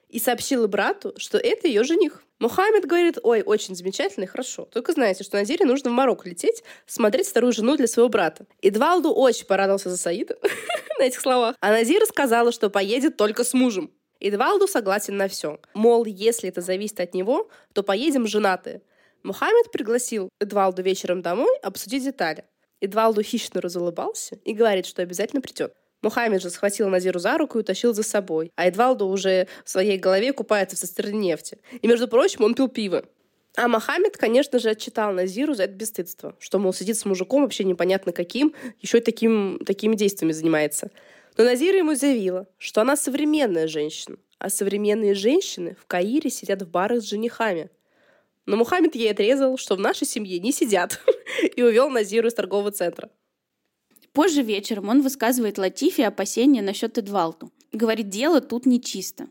[0.09, 2.23] И сообщила брату, что это ее жених.
[2.39, 4.67] Мухаммед говорит, ой, очень замечательно и хорошо.
[4.67, 8.47] Только знаете, что Назире нужно в Марокко лететь, смотреть вторую жену для своего брата.
[8.61, 10.37] И Двалду очень порадовался за Саида
[10.99, 11.57] на этих словах.
[11.61, 13.91] А Назира сказала, что поедет только с мужем.
[14.21, 15.61] И Двалду согласен на все.
[15.75, 18.83] Мол, если это зависит от него, то поедем женатые.
[19.23, 22.45] Мухаммед пригласил Эдвалду вечером домой обсудить детали.
[22.81, 25.75] Эдвалду хищно разулыбался и говорит, что обязательно придет.
[26.05, 29.97] Мухаммед же схватил Назиру за руку и утащил за собой, а Эдвалду уже в своей
[29.97, 31.57] голове купается в цистерне нефти.
[31.81, 33.07] И, между прочим, он пил пиво.
[33.57, 37.65] А Мохаммед, конечно же, отчитал Назиру за это бесстыдство, что, мол, сидит с мужиком вообще
[37.65, 40.91] непонятно каким, еще и таким, такими действиями занимается.
[41.39, 46.69] Но Назира ему заявила, что она современная женщина, а современные женщины в Каире сидят в
[46.69, 47.71] барах с женихами.
[48.45, 51.01] Но Мухаммед ей отрезал, что в нашей семье не сидят,
[51.57, 53.09] и увел Назиру из торгового центра.
[54.15, 57.51] Позже вечером он высказывает Латифе опасения насчет Эдвалту.
[57.73, 59.27] Говорит, дело тут нечисто.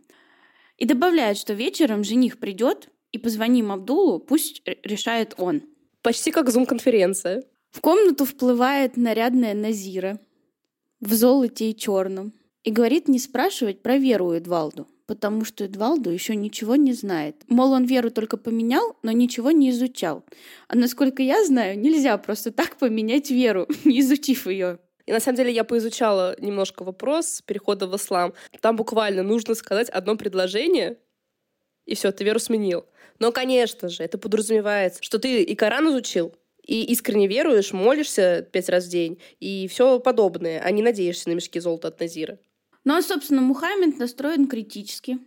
[0.78, 5.64] И добавляет, что вечером жених придет, и позвоним Абдулу, пусть решает он.
[6.02, 7.44] Почти как зум-конференция.
[7.72, 10.20] В комнату вплывает нарядная Назира
[11.00, 16.36] в золоте и черном и говорит не спрашивать про веру Эдвалду, потому что Эдвалду еще
[16.36, 17.44] ничего не знает.
[17.48, 20.24] Мол, он веру только поменял, но ничего не изучал.
[20.68, 24.80] А насколько я знаю, нельзя просто так поменять веру, не изучив ее.
[25.06, 28.34] И на самом деле я поизучала немножко вопрос перехода в ислам.
[28.62, 30.98] Там буквально нужно сказать одно предложение,
[31.86, 32.86] и все, ты веру сменил.
[33.20, 36.34] Но, конечно же, это подразумевается, что ты и Коран изучил,
[36.66, 41.34] и искренне веруешь, молишься пять раз в день, и все подобное, а не надеешься на
[41.34, 42.40] мешки золота от Назира.
[42.86, 45.20] Ну а, собственно, Мухаммед настроен критически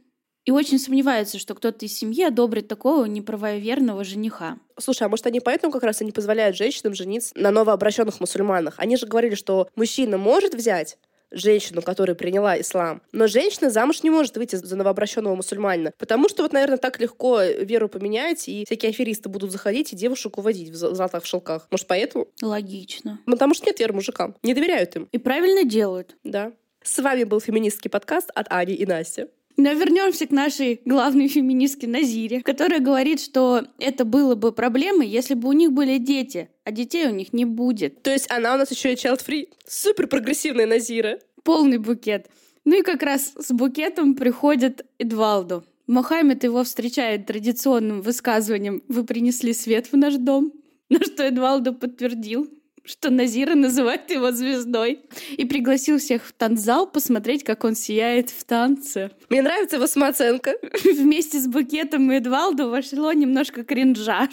[0.46, 4.58] и очень сомневается, что кто-то из семьи одобрит такого неправоверного жениха.
[4.78, 8.74] Слушай, а может они поэтому как раз и не позволяют женщинам жениться на новообращенных мусульманах?
[8.78, 10.98] Они же говорили, что мужчина может взять
[11.32, 13.02] женщину, которая приняла ислам.
[13.10, 17.42] Но женщина замуж не может выйти за новообращенного мусульманина, потому что вот, наверное, так легко
[17.42, 21.66] веру поменять, и всякие аферисты будут заходить и девушек уводить в золотых шелках.
[21.72, 22.28] Может, поэтому?
[22.40, 23.18] Логично.
[23.26, 24.36] Потому что нет веры мужикам.
[24.44, 25.08] Не доверяют им.
[25.10, 26.16] И правильно делают.
[26.22, 26.52] Да.
[26.86, 29.26] С вами был феминистский подкаст от Ани и Насти.
[29.56, 35.34] Но вернемся к нашей главной феминистке Назире, которая говорит, что это было бы проблемой, если
[35.34, 38.02] бы у них были дети, а детей у них не будет.
[38.02, 39.48] То есть она у нас еще и child-free.
[39.66, 41.18] Супер прогрессивная Назира.
[41.42, 42.30] Полный букет.
[42.64, 45.64] Ну и как раз с букетом приходит Эдвалду.
[45.88, 50.52] Мохаммед его встречает традиционным высказыванием «Вы принесли свет в наш дом»,
[50.88, 52.48] на что Эдвалду подтвердил,
[52.86, 55.00] что Назира называет его звездой,
[55.36, 59.10] и пригласил всех в танцзал посмотреть, как он сияет в танце.
[59.28, 60.54] Мне нравится его самооценка.
[60.84, 64.28] Вместе с букетом Эдвалду вошло немножко кринжа.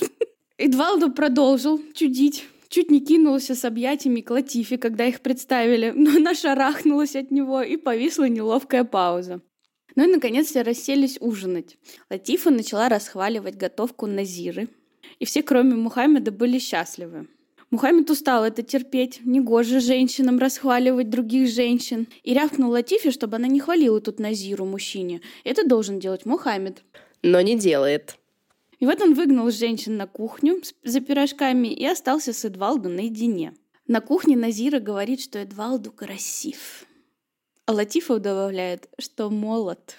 [0.57, 2.45] Эдвалду продолжил чудить.
[2.69, 7.61] Чуть не кинулся с объятиями к Латифе, когда их представили, но она шарахнулась от него,
[7.61, 9.41] и повисла неловкая пауза.
[9.95, 11.77] Ну и, наконец, все расселись ужинать.
[12.09, 14.69] Латифа начала расхваливать готовку Назиры.
[15.19, 17.27] И все, кроме Мухаммеда, были счастливы.
[17.73, 23.59] Мухаммед устал это терпеть, негоже женщинам расхваливать других женщин, и рявкнул Латифе, чтобы она не
[23.59, 25.21] хвалила тут Назиру, мужчине.
[25.43, 26.83] Это должен делать Мухаммед.
[27.23, 28.17] Но не делает.
[28.79, 33.55] И вот он выгнал женщин на кухню за пирожками и остался с Эдвалду наедине.
[33.87, 36.85] На кухне Назира говорит, что Эдвалду красив.
[37.65, 39.97] А Латифа добавляет, что молод.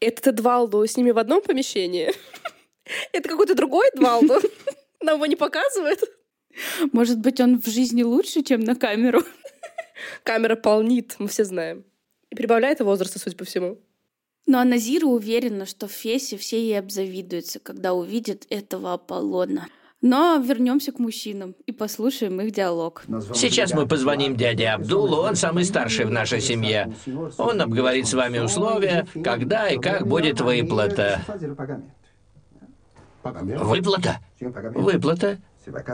[0.00, 2.14] Этот Эдвалду с ними в одном помещении?
[3.12, 4.40] Это какой-то другой Эдвалду?
[5.02, 6.00] Нам его не показывают?
[6.92, 9.22] Может быть, он в жизни лучше, чем на камеру?
[10.22, 11.84] Камера полнит, мы все знаем.
[12.30, 13.78] И прибавляет возраста, судя по всему.
[14.46, 19.66] Ну а Назира уверена, что в Фесе все ей обзавидуются, когда увидят этого Аполлона.
[20.02, 23.02] Но вернемся к мужчинам и послушаем их диалог.
[23.34, 26.94] Сейчас мы позвоним дяде Абдулу, он самый старший в нашей семье.
[27.38, 31.22] Он обговорит с вами условия, когда и как будет выплата.
[33.24, 34.20] Выплата?
[34.40, 35.38] Выплата?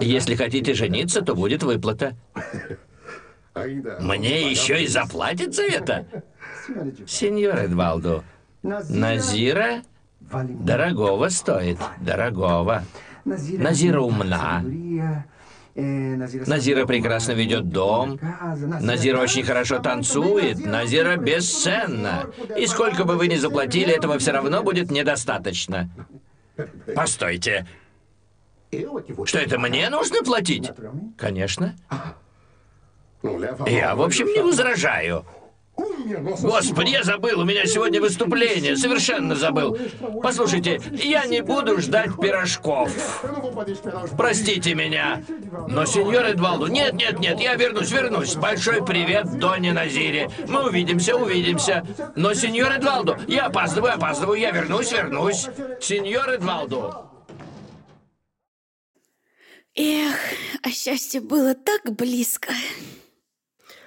[0.00, 2.14] Если хотите жениться, то будет выплата.
[3.54, 6.06] Мне еще и заплатят за это?
[7.06, 8.24] Сеньор Эдвалду,
[8.62, 9.82] Назира
[10.30, 12.84] дорогого стоит, дорогого.
[13.24, 14.64] Назира умна.
[15.74, 18.18] Назира прекрасно ведет дом.
[18.80, 20.64] Назира очень хорошо танцует.
[20.64, 22.26] Назира бесценна.
[22.56, 25.88] И сколько бы вы ни заплатили, этого все равно будет недостаточно.
[26.94, 27.66] Постойте.
[29.26, 30.70] Что это мне нужно платить?
[31.18, 31.76] Конечно.
[33.66, 35.24] Я, в общем, не возражаю.
[36.42, 39.76] Господи, я забыл, у меня сегодня выступление, совершенно забыл.
[40.22, 43.24] Послушайте, я не буду ждать пирожков.
[44.16, 45.22] Простите меня.
[45.68, 48.36] Но, сеньор Эдвалду, нет, нет, нет, я вернусь, вернусь.
[48.36, 50.30] Большой привет Доне Назире.
[50.48, 51.84] Мы увидимся, увидимся.
[52.16, 55.46] Но, сеньор Эдвалду, я опаздываю, опаздываю, я вернусь, вернусь.
[55.80, 57.11] Сеньор Эдвалду.
[59.74, 60.18] Эх,
[60.62, 62.52] а счастье было так близко.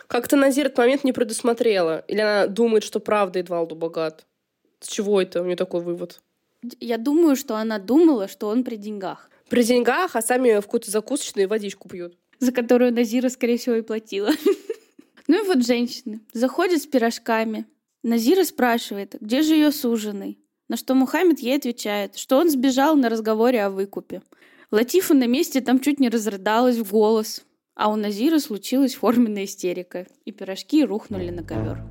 [0.08, 2.00] Как-то Назир этот момент не предусмотрела.
[2.08, 4.26] Или она думает, что правда Эдвалду богат.
[4.80, 5.42] С чего это?
[5.42, 6.22] У нее такой вывод.
[6.80, 9.30] Я думаю, что она думала, что он при деньгах.
[9.50, 12.18] При деньгах, а сами в какую-то закусочную водичку пьют.
[12.40, 14.32] За которую Назира, скорее всего, и платила.
[15.28, 17.66] Ну и вот женщины заходят с пирожками.
[18.04, 20.38] Назира спрашивает, где же ее суженый?
[20.68, 24.22] На что Мухаммед ей отвечает, что он сбежал на разговоре о выкупе.
[24.72, 27.46] Латифа на месте там чуть не разрыдалась в голос.
[27.76, 31.84] А у Назира случилась форменная истерика, и пирожки рухнули на ковер.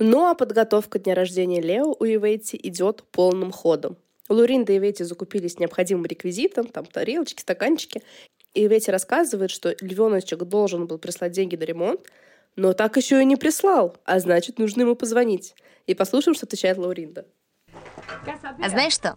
[0.00, 3.96] Ну а подготовка дня рождения Лео у Ивейти идет полным ходом.
[4.28, 8.02] Луринда и Ивети закупились необходимым реквизитом, там тарелочки, стаканчики.
[8.52, 12.00] И Ивети рассказывает, что львеночек должен был прислать деньги на ремонт,
[12.56, 15.54] но так еще и не прислал, а значит, нужно ему позвонить.
[15.86, 17.26] И послушаем, что отвечает Лауринда.
[18.62, 19.16] А знаешь что?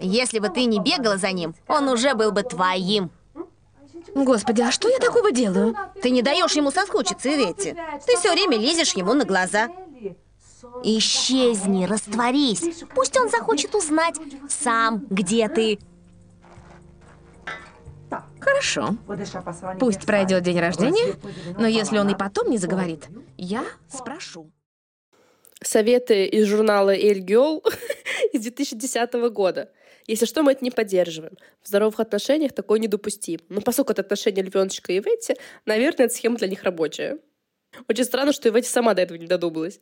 [0.00, 3.10] Если бы ты не бегала за ним, он уже был бы твоим.
[4.14, 5.76] Господи, а что я такого делаю?
[6.02, 7.74] Ты не даешь ему соскучиться, Иветти.
[8.06, 9.68] Ты все время лезешь ему на глаза.
[10.82, 12.84] Исчезни, растворись.
[12.94, 14.16] Пусть он захочет узнать
[14.48, 15.78] сам, где ты.
[18.48, 18.96] Хорошо.
[19.78, 21.14] Пусть пройдет день рождения,
[21.58, 24.50] но если он и потом не заговорит, я спрошу.
[25.62, 27.62] Советы из журнала «Эль Гёл»
[28.32, 29.70] из 2010 года.
[30.06, 31.36] Если что, мы это не поддерживаем.
[31.62, 33.42] В здоровых отношениях такое недопустимо.
[33.48, 35.34] Но поскольку это отношения львеночка и Ветти,
[35.66, 37.18] наверное, эта схема для них рабочая.
[37.88, 39.80] Очень странно, что Ветти сама до этого не додумалась.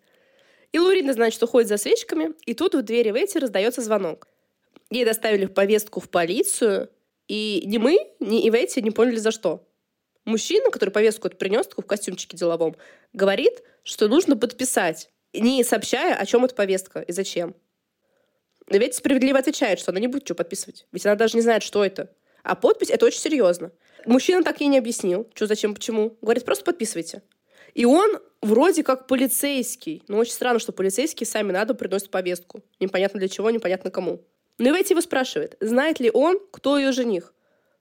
[0.73, 4.27] И Лурина знает, что ходит за свечками, и тут в двери Ветти раздается звонок.
[4.91, 6.91] Ей доставили повестку в полицию,
[7.29, 9.67] и ни мы, ни Иветти не поняли, за что.
[10.25, 12.77] Мужчина, который повестку принес, такой в костюмчике деловом,
[13.13, 17.55] говорит, что нужно подписать, не сообщая, о чем эта повестка и зачем.
[18.69, 20.87] Но ведь справедливо отвечает, что она не будет что подписывать.
[20.91, 22.11] Ведь она даже не знает, что это.
[22.43, 23.71] А подпись— это очень серьезно.
[24.05, 26.17] Мужчина так ей не объяснил, что, зачем, почему.
[26.21, 27.23] Говорит, просто подписывайте.
[27.75, 30.03] И он вроде как полицейский.
[30.09, 32.63] Но очень странно, что полицейские сами надо приносят повестку.
[32.81, 34.25] Непонятно для чего, непонятно кому.
[34.59, 37.35] Но Ивейти его спрашивает, знает ли он, кто ее жених.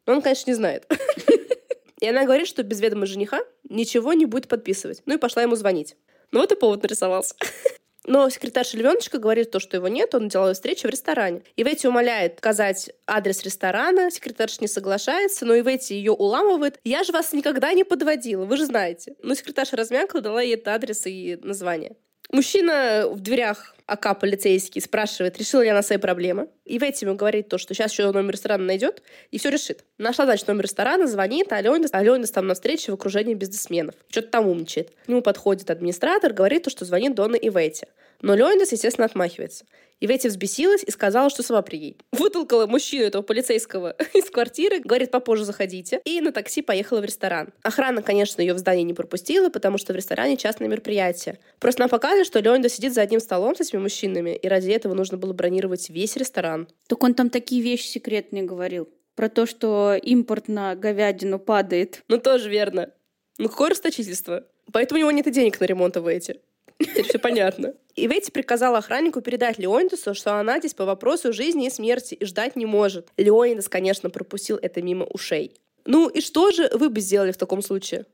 [0.05, 0.85] Но он, конечно, не знает.
[2.01, 5.01] И она говорит, что без ведома жениха ничего не будет подписывать.
[5.05, 5.95] Ну и пошла ему звонить.
[6.31, 7.35] Ну вот и повод нарисовался.
[8.07, 11.41] Но секретарша Львеночка говорит то, что его нет, он делает встречу в ресторане.
[11.55, 16.79] И Ветти умоляет сказать адрес ресторана, секретарша не соглашается, но и Ветти ее уламывает.
[16.83, 19.15] «Я же вас никогда не подводила, вы же знаете».
[19.23, 21.95] Но секретарша размякла, дала ей этот адрес и название.
[22.31, 26.47] Мужчина в дверях АК полицейский спрашивает, решила ли она свои проблемы.
[26.65, 29.83] И в ему говорит то, что сейчас еще номер ресторана найдет и все решит.
[29.99, 33.95] Нашла, значит, номер ресторана, звонит, а Аленис, Аленис там на встрече в окружении бизнесменов.
[34.09, 34.91] Что-то там умничает.
[35.05, 37.87] К нему подходит администратор, говорит то, что звонит Дона Ивете.
[38.21, 39.65] Но Леонидас, естественно, отмахивается.
[39.99, 42.03] И Ветти взбесилась и сказала, что сама приедет.
[42.11, 47.53] Вытолкала мужчину этого полицейского из квартиры, говорит, попозже заходите, и на такси поехала в ресторан.
[47.63, 51.39] Охрана, конечно, ее в здании не пропустила, потому что в ресторане частное мероприятие.
[51.59, 54.93] Просто нам показали, что Леонида сидит за одним столом с этими мужчинами, и ради этого
[54.93, 56.67] нужно было бронировать весь ресторан.
[56.87, 58.89] Так он там такие вещи секретные говорил.
[59.15, 62.03] Про то, что импорт на говядину падает.
[62.09, 62.91] Ну, тоже верно.
[63.37, 64.43] Ну, какое расточительство.
[64.73, 66.41] Поэтому у него нет и денег на ремонт в эти.
[66.79, 67.73] Теперь все понятно.
[67.95, 72.25] И Ветти приказала охраннику передать Леонидасу, что она здесь по вопросу жизни и смерти и
[72.25, 73.07] ждать не может.
[73.17, 75.55] Леонидас, конечно, пропустил это мимо ушей.
[75.85, 78.05] Ну и что же вы бы сделали в таком случае?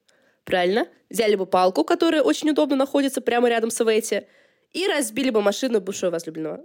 [0.43, 4.23] Правильно, взяли бы палку, которая очень удобно находится прямо рядом с Ветти,
[4.73, 6.63] и разбили бы машину бывшего возлюбленного.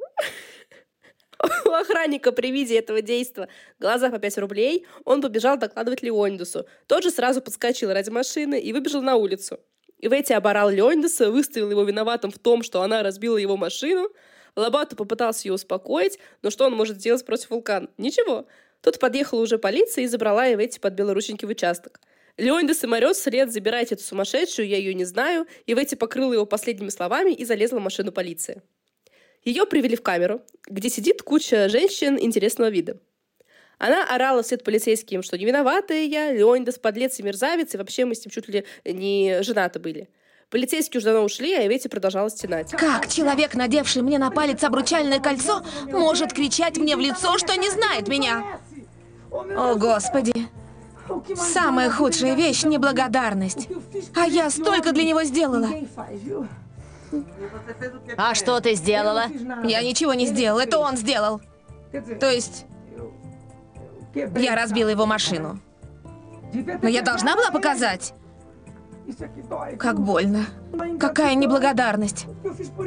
[1.64, 6.66] У охранника при виде этого действа глаза по 5 рублей, он побежал докладывать Леонидусу.
[6.86, 9.58] Тот же сразу подскочил ради машины и выбежал на улицу.
[10.00, 14.08] Ветти оборал Леонидаса, выставил его виноватым в том, что она разбила его машину.
[14.54, 17.88] Лобато попытался ее успокоить, но что он может сделать против вулкана?
[17.98, 18.46] Ничего.
[18.82, 22.00] Тут подъехала уже полиция и забрала Иветти под белорученьки в участок.
[22.36, 26.90] И Морёс вслед «Забирайте эту сумасшедшую, я ее не знаю», и Ветти покрыла его последними
[26.90, 28.62] словами и залезла в машину полиции.
[29.42, 32.98] Ее привели в камеру, где сидит куча женщин интересного вида.
[33.78, 38.14] Она орала вслед полицейским, что не виноватая я, Леонидас подлец и мерзавец, и вообще мы
[38.14, 40.08] с ним чуть ли не женаты были.
[40.48, 42.70] Полицейские уже давно ушли, а Эвети продолжала стенать.
[42.70, 47.68] Как человек, надевший мне на палец обручальное кольцо, может кричать мне в лицо, что не
[47.68, 48.60] знает меня?
[49.30, 50.32] О, Господи!
[51.34, 53.68] Самая худшая вещь— неблагодарность.
[54.14, 55.68] А я столько для него сделала.
[58.16, 59.24] А что ты сделала?
[59.64, 61.40] Я ничего не сделал, это он сделал.
[62.20, 62.66] То есть,
[64.16, 65.60] я разбила его машину.
[66.82, 68.14] Но я должна была показать.
[69.78, 70.46] Как больно.
[70.98, 72.26] Какая неблагодарность.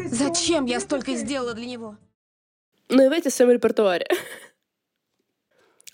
[0.07, 1.95] Зачем я столько сделала для него?
[2.89, 4.07] Ну и в эти своем репертуаре.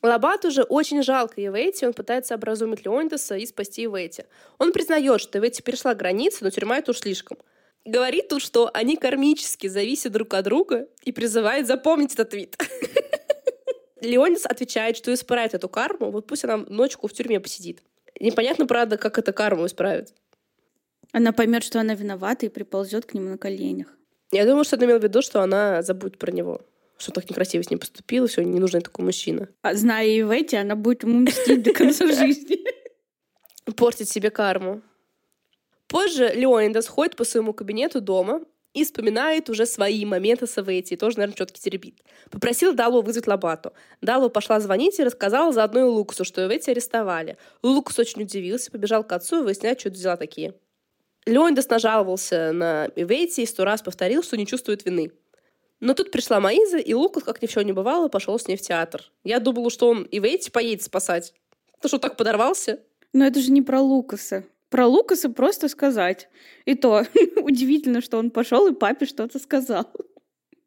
[0.01, 4.25] Лабат уже очень жалко Ивети, он пытается образумить Леонидаса и спасти Ивети.
[4.59, 7.37] Он признает, что Ивети перешла границы, но тюрьма это уж слишком.
[7.85, 12.57] Говорит тут, что они кармически зависят друг от друга и призывает запомнить этот вид.
[14.05, 17.81] Леонис отвечает, что исправит эту карму, вот пусть она ночку в тюрьме посидит.
[18.19, 20.13] Непонятно, правда, как эта карму исправит.
[21.11, 23.87] Она поймет, что она виновата и приползет к нему на коленях.
[24.31, 26.61] Я думаю, что она имела в виду, что она забудет про него.
[26.97, 29.49] Что так некрасиво с ним поступила, все, не нужен такой мужчина.
[29.61, 32.59] А зная и в эти, она будет ему мстить до конца жизни.
[33.75, 34.81] Портить себе карму.
[35.87, 38.41] Позже Леонидас ходит по своему кабинету дома
[38.75, 42.03] и вспоминает уже свои моменты с Авети, тоже, наверное, четко теребит.
[42.29, 43.71] Попросил Далу вызвать Лобату.
[44.01, 47.37] Дала пошла звонить и рассказала заодно и Лукасу, что Авети арестовали.
[47.63, 50.53] Лукас очень удивился, побежал к отцу и выяснять, что это дела такие.
[51.25, 55.11] Леонидас нажаловался на Ивети и сто раз повторил, что не чувствует вины.
[55.79, 58.57] Но тут пришла Маиза, и Лукас, как ни в чем не бывало, пошел с ней
[58.57, 59.03] в театр.
[59.23, 61.33] Я думала, что он Ивети поедет спасать.
[61.81, 62.79] Ты что, так подорвался?
[63.13, 64.43] Но это же не про Лукаса.
[64.69, 66.29] Про Лукаса просто сказать.
[66.65, 67.05] И то
[67.37, 69.91] удивительно, что он пошел и папе что-то сказал.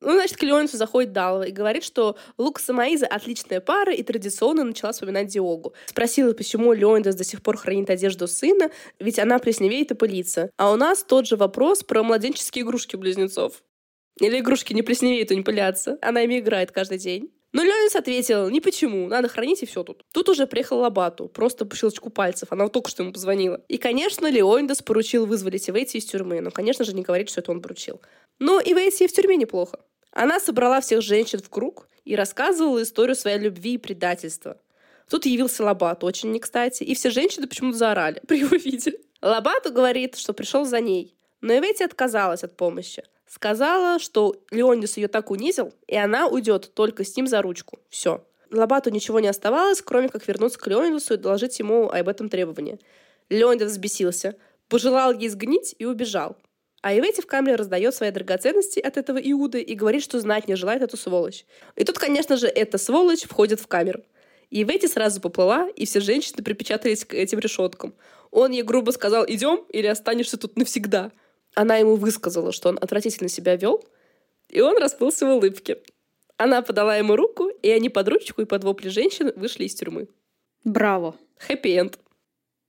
[0.00, 4.02] Ну, значит, к Леонису заходит Далова и говорит, что Лукас и Маиза отличная пара, и
[4.04, 5.74] традиционно начала вспоминать Диогу.
[5.86, 8.70] Спросила, почему Леонидас до сих пор хранит одежду сына,
[9.00, 10.50] ведь она плесневеет и пылится.
[10.56, 13.64] А у нас тот же вопрос про младенческие игрушки близнецов.
[14.20, 15.98] Или игрушки не плесневеют и не пылятся.
[16.00, 17.32] Она ими играет каждый день.
[17.52, 20.04] Но Леонис ответил, ни почему, надо хранить и все тут.
[20.12, 23.62] Тут уже приехал Лобату, просто по щелчку пальцев, она только что ему позвонила.
[23.68, 27.50] И, конечно, Леонидас поручил вызволить Ивейти из тюрьмы, но, конечно же, не говорит, что это
[27.50, 28.02] он поручил.
[28.38, 29.80] Но Ивейти в тюрьме неплохо.
[30.12, 34.60] Она собрала всех женщин в круг и рассказывала историю своей любви и предательства.
[35.08, 38.94] Тут явился Лобату, очень не кстати, и все женщины почему-то заорали при его виде.
[39.22, 43.04] Лобату говорит, что пришел за ней, но Ивети отказалась от помощи.
[43.28, 47.78] Сказала, что Леонидас ее так унизил, и она уйдет только с ним за ручку.
[47.90, 48.24] Все.
[48.50, 52.80] Лобату ничего не оставалось, кроме как вернуться к Леонидусу и доложить ему об этом требовании.
[53.28, 54.36] Леонидас взбесился,
[54.68, 56.36] пожелал ей сгнить и убежал.
[56.80, 60.54] А Ивети в камере раздает свои драгоценности от этого Иуды и говорит, что знать не
[60.54, 61.44] желает эту сволочь.
[61.76, 64.02] И тут, конечно же, эта сволочь входит в камеру.
[64.48, 67.94] И Ивети сразу поплыла, и все женщины припечатались к этим решеткам.
[68.30, 71.12] Он ей грубо сказал «идем» или «останешься тут навсегда».
[71.58, 73.84] Она ему высказала, что он отвратительно себя вел,
[74.48, 75.78] и он расплылся в улыбке.
[76.36, 80.06] Она подала ему руку, и они под ручку и под вопли женщин вышли из тюрьмы.
[80.62, 81.16] Браво.
[81.38, 81.98] Хэппи-энд.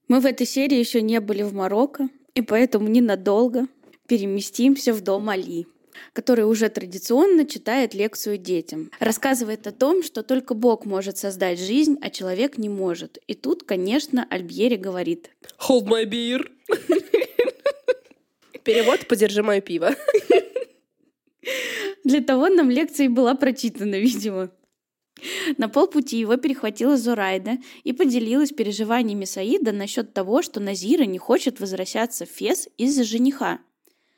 [0.08, 3.68] Мы в этой серии еще не были в Марокко, и поэтому ненадолго
[4.08, 5.68] переместимся в дом Али
[6.14, 8.90] который уже традиционно читает лекцию детям.
[9.00, 13.18] Рассказывает о том, что только Бог может создать жизнь, а человек не может.
[13.28, 15.30] И тут, конечно, Альбьери говорит.
[15.68, 16.48] Hold my beer.
[18.64, 19.96] Перевод «Подержи мое пиво».
[22.04, 24.52] Для того нам лекция и была прочитана, видимо.
[25.58, 31.60] На полпути его перехватила Зурайда и поделилась переживаниями Саида насчет того, что Назира не хочет
[31.60, 33.60] возвращаться в Фес из-за жениха.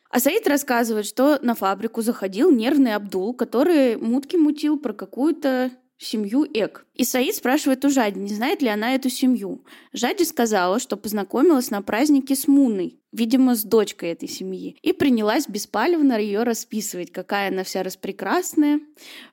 [0.10, 6.46] А Саид рассказывает, что на фабрику заходил нервный Абдул, который мутки мутил про какую-то семью
[6.54, 6.86] Эк.
[6.96, 9.64] И Саид спрашивает у Жади, не знает ли она эту семью.
[9.94, 15.47] Жади сказала, что познакомилась на празднике с Муной, видимо, с дочкой этой семьи, и принялась
[15.47, 18.80] беспалевно ее расписывать, какая она вся распрекрасная,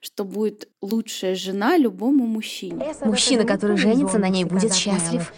[0.01, 2.93] что будет лучшая жена любому мужчине.
[3.03, 5.33] Мужчина, который женится на ней, будет счастлив.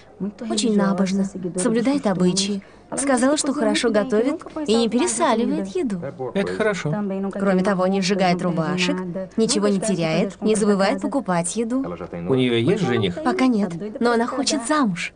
[0.49, 1.25] Очень набожно,
[1.55, 2.61] соблюдает обычаи.
[2.97, 6.01] Сказала, что хорошо готовит и не пересаливает еду.
[6.33, 6.93] Это хорошо.
[7.31, 8.97] Кроме того, не сжигает рубашек,
[9.37, 11.79] ничего не теряет, не забывает покупать еду.
[11.79, 13.23] У нее есть жених?
[13.23, 13.71] Пока нет,
[14.01, 15.13] но она хочет замуж.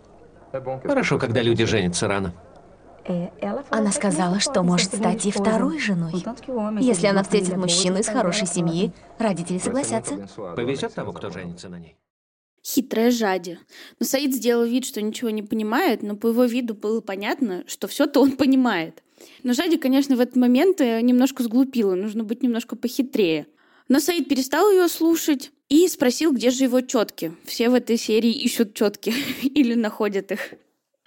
[0.84, 2.34] Хорошо, когда люди женятся рано.
[3.70, 6.14] Она сказала, что может стать и второй женой.
[6.82, 10.28] Если она встретит мужчину из хорошей семьи, родители согласятся.
[10.56, 11.98] Повезет тому, кто женится на ней.
[12.66, 13.60] Хитрая Жади.
[14.00, 17.88] Но Саид сделал вид, что ничего не понимает, но по его виду было понятно, что
[17.88, 19.04] все-то он понимает.
[19.44, 23.46] Но Жади, конечно, в этот момент немножко сглупила, нужно быть немножко похитрее.
[23.88, 27.34] Но Саид перестал ее слушать и спросил, где же его четки.
[27.46, 30.56] Все в этой серии ищут четки или находят их.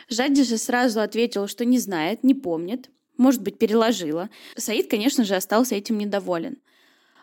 [0.09, 4.31] Жади же сразу ответил, что не знает, не помнит, может быть, переложила.
[4.57, 6.59] Саид, конечно же, остался этим недоволен.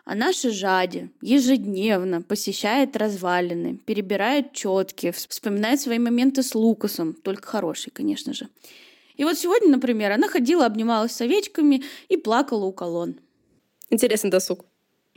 [0.04, 7.90] А наша Жади ежедневно посещает развалины, перебирает четки, вспоминает свои моменты с Лукасом, только хороший,
[7.90, 8.48] конечно же.
[9.16, 13.18] И вот сегодня, например, она ходила, обнималась с овечками и плакала у колонн.
[13.90, 14.64] Интересный досуг.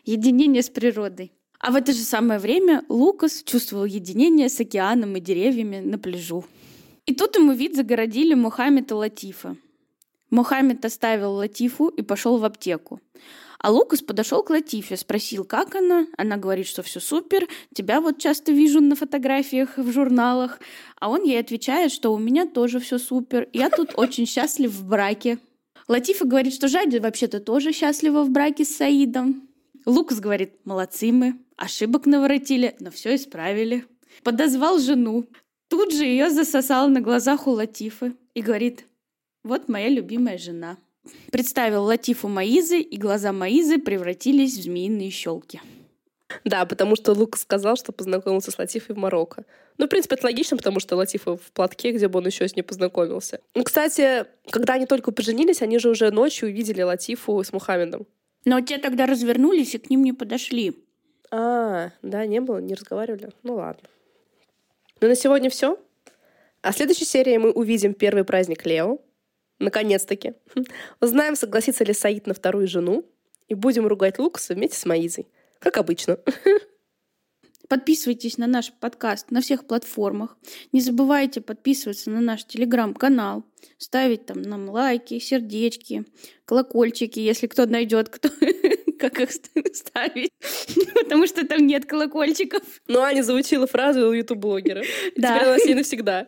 [0.06, 1.34] Единение с природой.
[1.60, 6.46] А в это же самое время Лукас чувствовал единение с океаном и деревьями на пляжу.
[7.10, 9.58] И тут ему вид загородили Мухаммед и Латифа.
[10.30, 13.02] Мухаммед оставил Латифу и пошел в аптеку.
[13.58, 16.06] А Лукас подошел к Латифе, спросил, как она.
[16.20, 20.60] Она говорит, что все супер, тебя вот часто вижу на фотографиях в журналах.
[21.00, 24.86] А он ей отвечает, что у меня тоже все супер, я тут очень счастлив в
[24.88, 25.40] браке.
[25.88, 29.50] Латифа говорит, что Жади вообще-то тоже счастлива в браке с Саидом.
[29.88, 33.88] Лукас говорит, молодцы мы, ошибок наворотили, но все исправили.
[34.22, 35.26] Подозвал жену.
[35.70, 38.86] Тут же ее засосал на глазах у Латифы и говорит,
[39.44, 40.78] вот моя любимая жена.
[41.32, 45.62] Представил Латифу Маизы, и глаза Маизы превратились в змеиные щелки.
[46.44, 49.46] Да, потому что Лук сказал, что познакомился с Латифой в Марокко.
[49.78, 52.56] Ну, в принципе, это логично, потому что Латифа в платке, где бы он еще с
[52.56, 53.40] ней познакомился.
[53.56, 58.06] Ну, кстати, когда они только поженились, они же уже ночью увидели Латифу с Мухаммедом.
[58.46, 60.84] Но те тогда развернулись и к ним не подошли.
[61.32, 63.32] А, да, не было, не разговаривали.
[63.44, 63.88] Ну ладно.
[65.02, 65.78] Ну, на сегодня все.
[66.62, 69.00] А в следующей серии мы увидим первый праздник Лео,
[69.60, 70.34] Наконец-таки.
[71.02, 73.06] Узнаем, согласится ли Саид на вторую жену.
[73.48, 75.28] И будем ругать Лукаса вместе с Маизой.
[75.60, 76.18] Как обычно.
[77.68, 80.38] Подписывайтесь на наш подкаст на всех платформах.
[80.72, 83.44] Не забывайте подписываться на наш телеграм-канал,
[83.78, 86.06] ставить там нам лайки, сердечки,
[86.46, 88.30] колокольчики, если кто найдет, кто
[89.00, 89.32] как их
[89.74, 90.32] ставить,
[90.94, 92.62] потому что там нет колокольчиков.
[92.88, 94.84] Ну, Аня заучила фразу у ютуб-блогера.
[95.16, 95.36] Да.
[95.36, 96.28] Теперь она с ней навсегда.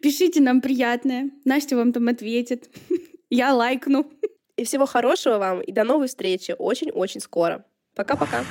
[0.00, 1.30] Пишите нам приятное.
[1.44, 2.70] Настя вам там ответит.
[3.30, 4.10] Я лайкну.
[4.56, 7.64] И всего хорошего вам, и до новой встречи очень-очень скоро.
[7.94, 8.44] Пока-пока.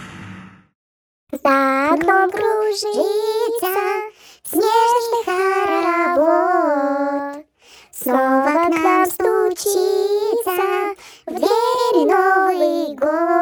[1.32, 3.74] За окном кружится
[4.44, 6.72] снежный хоровод.
[7.92, 10.96] Снова к нам стучится
[11.28, 13.41] в двери Новый год.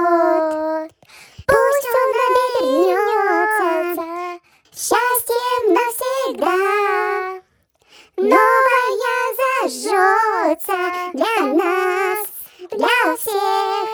[10.50, 10.74] остается
[11.14, 12.28] для нас,
[12.72, 13.90] для всех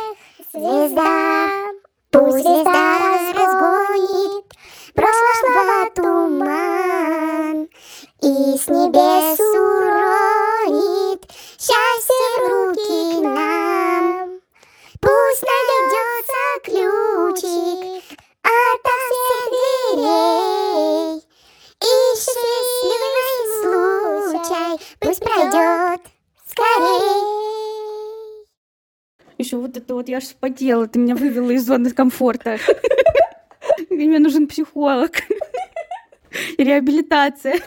[0.53, 1.49] звезда.
[2.11, 4.45] Пусть звезда разгонит
[4.93, 7.67] прошлого туман
[8.21, 11.21] и с небес уронит
[11.59, 14.39] счастье в руки нам.
[15.01, 18.04] Пусть найдется ключик
[29.45, 32.57] Еще вот это вот я аж вспотела, ты меня вывела из зоны комфорта.
[33.91, 35.11] Мне нужен психолог.
[36.57, 37.59] Реабилитация.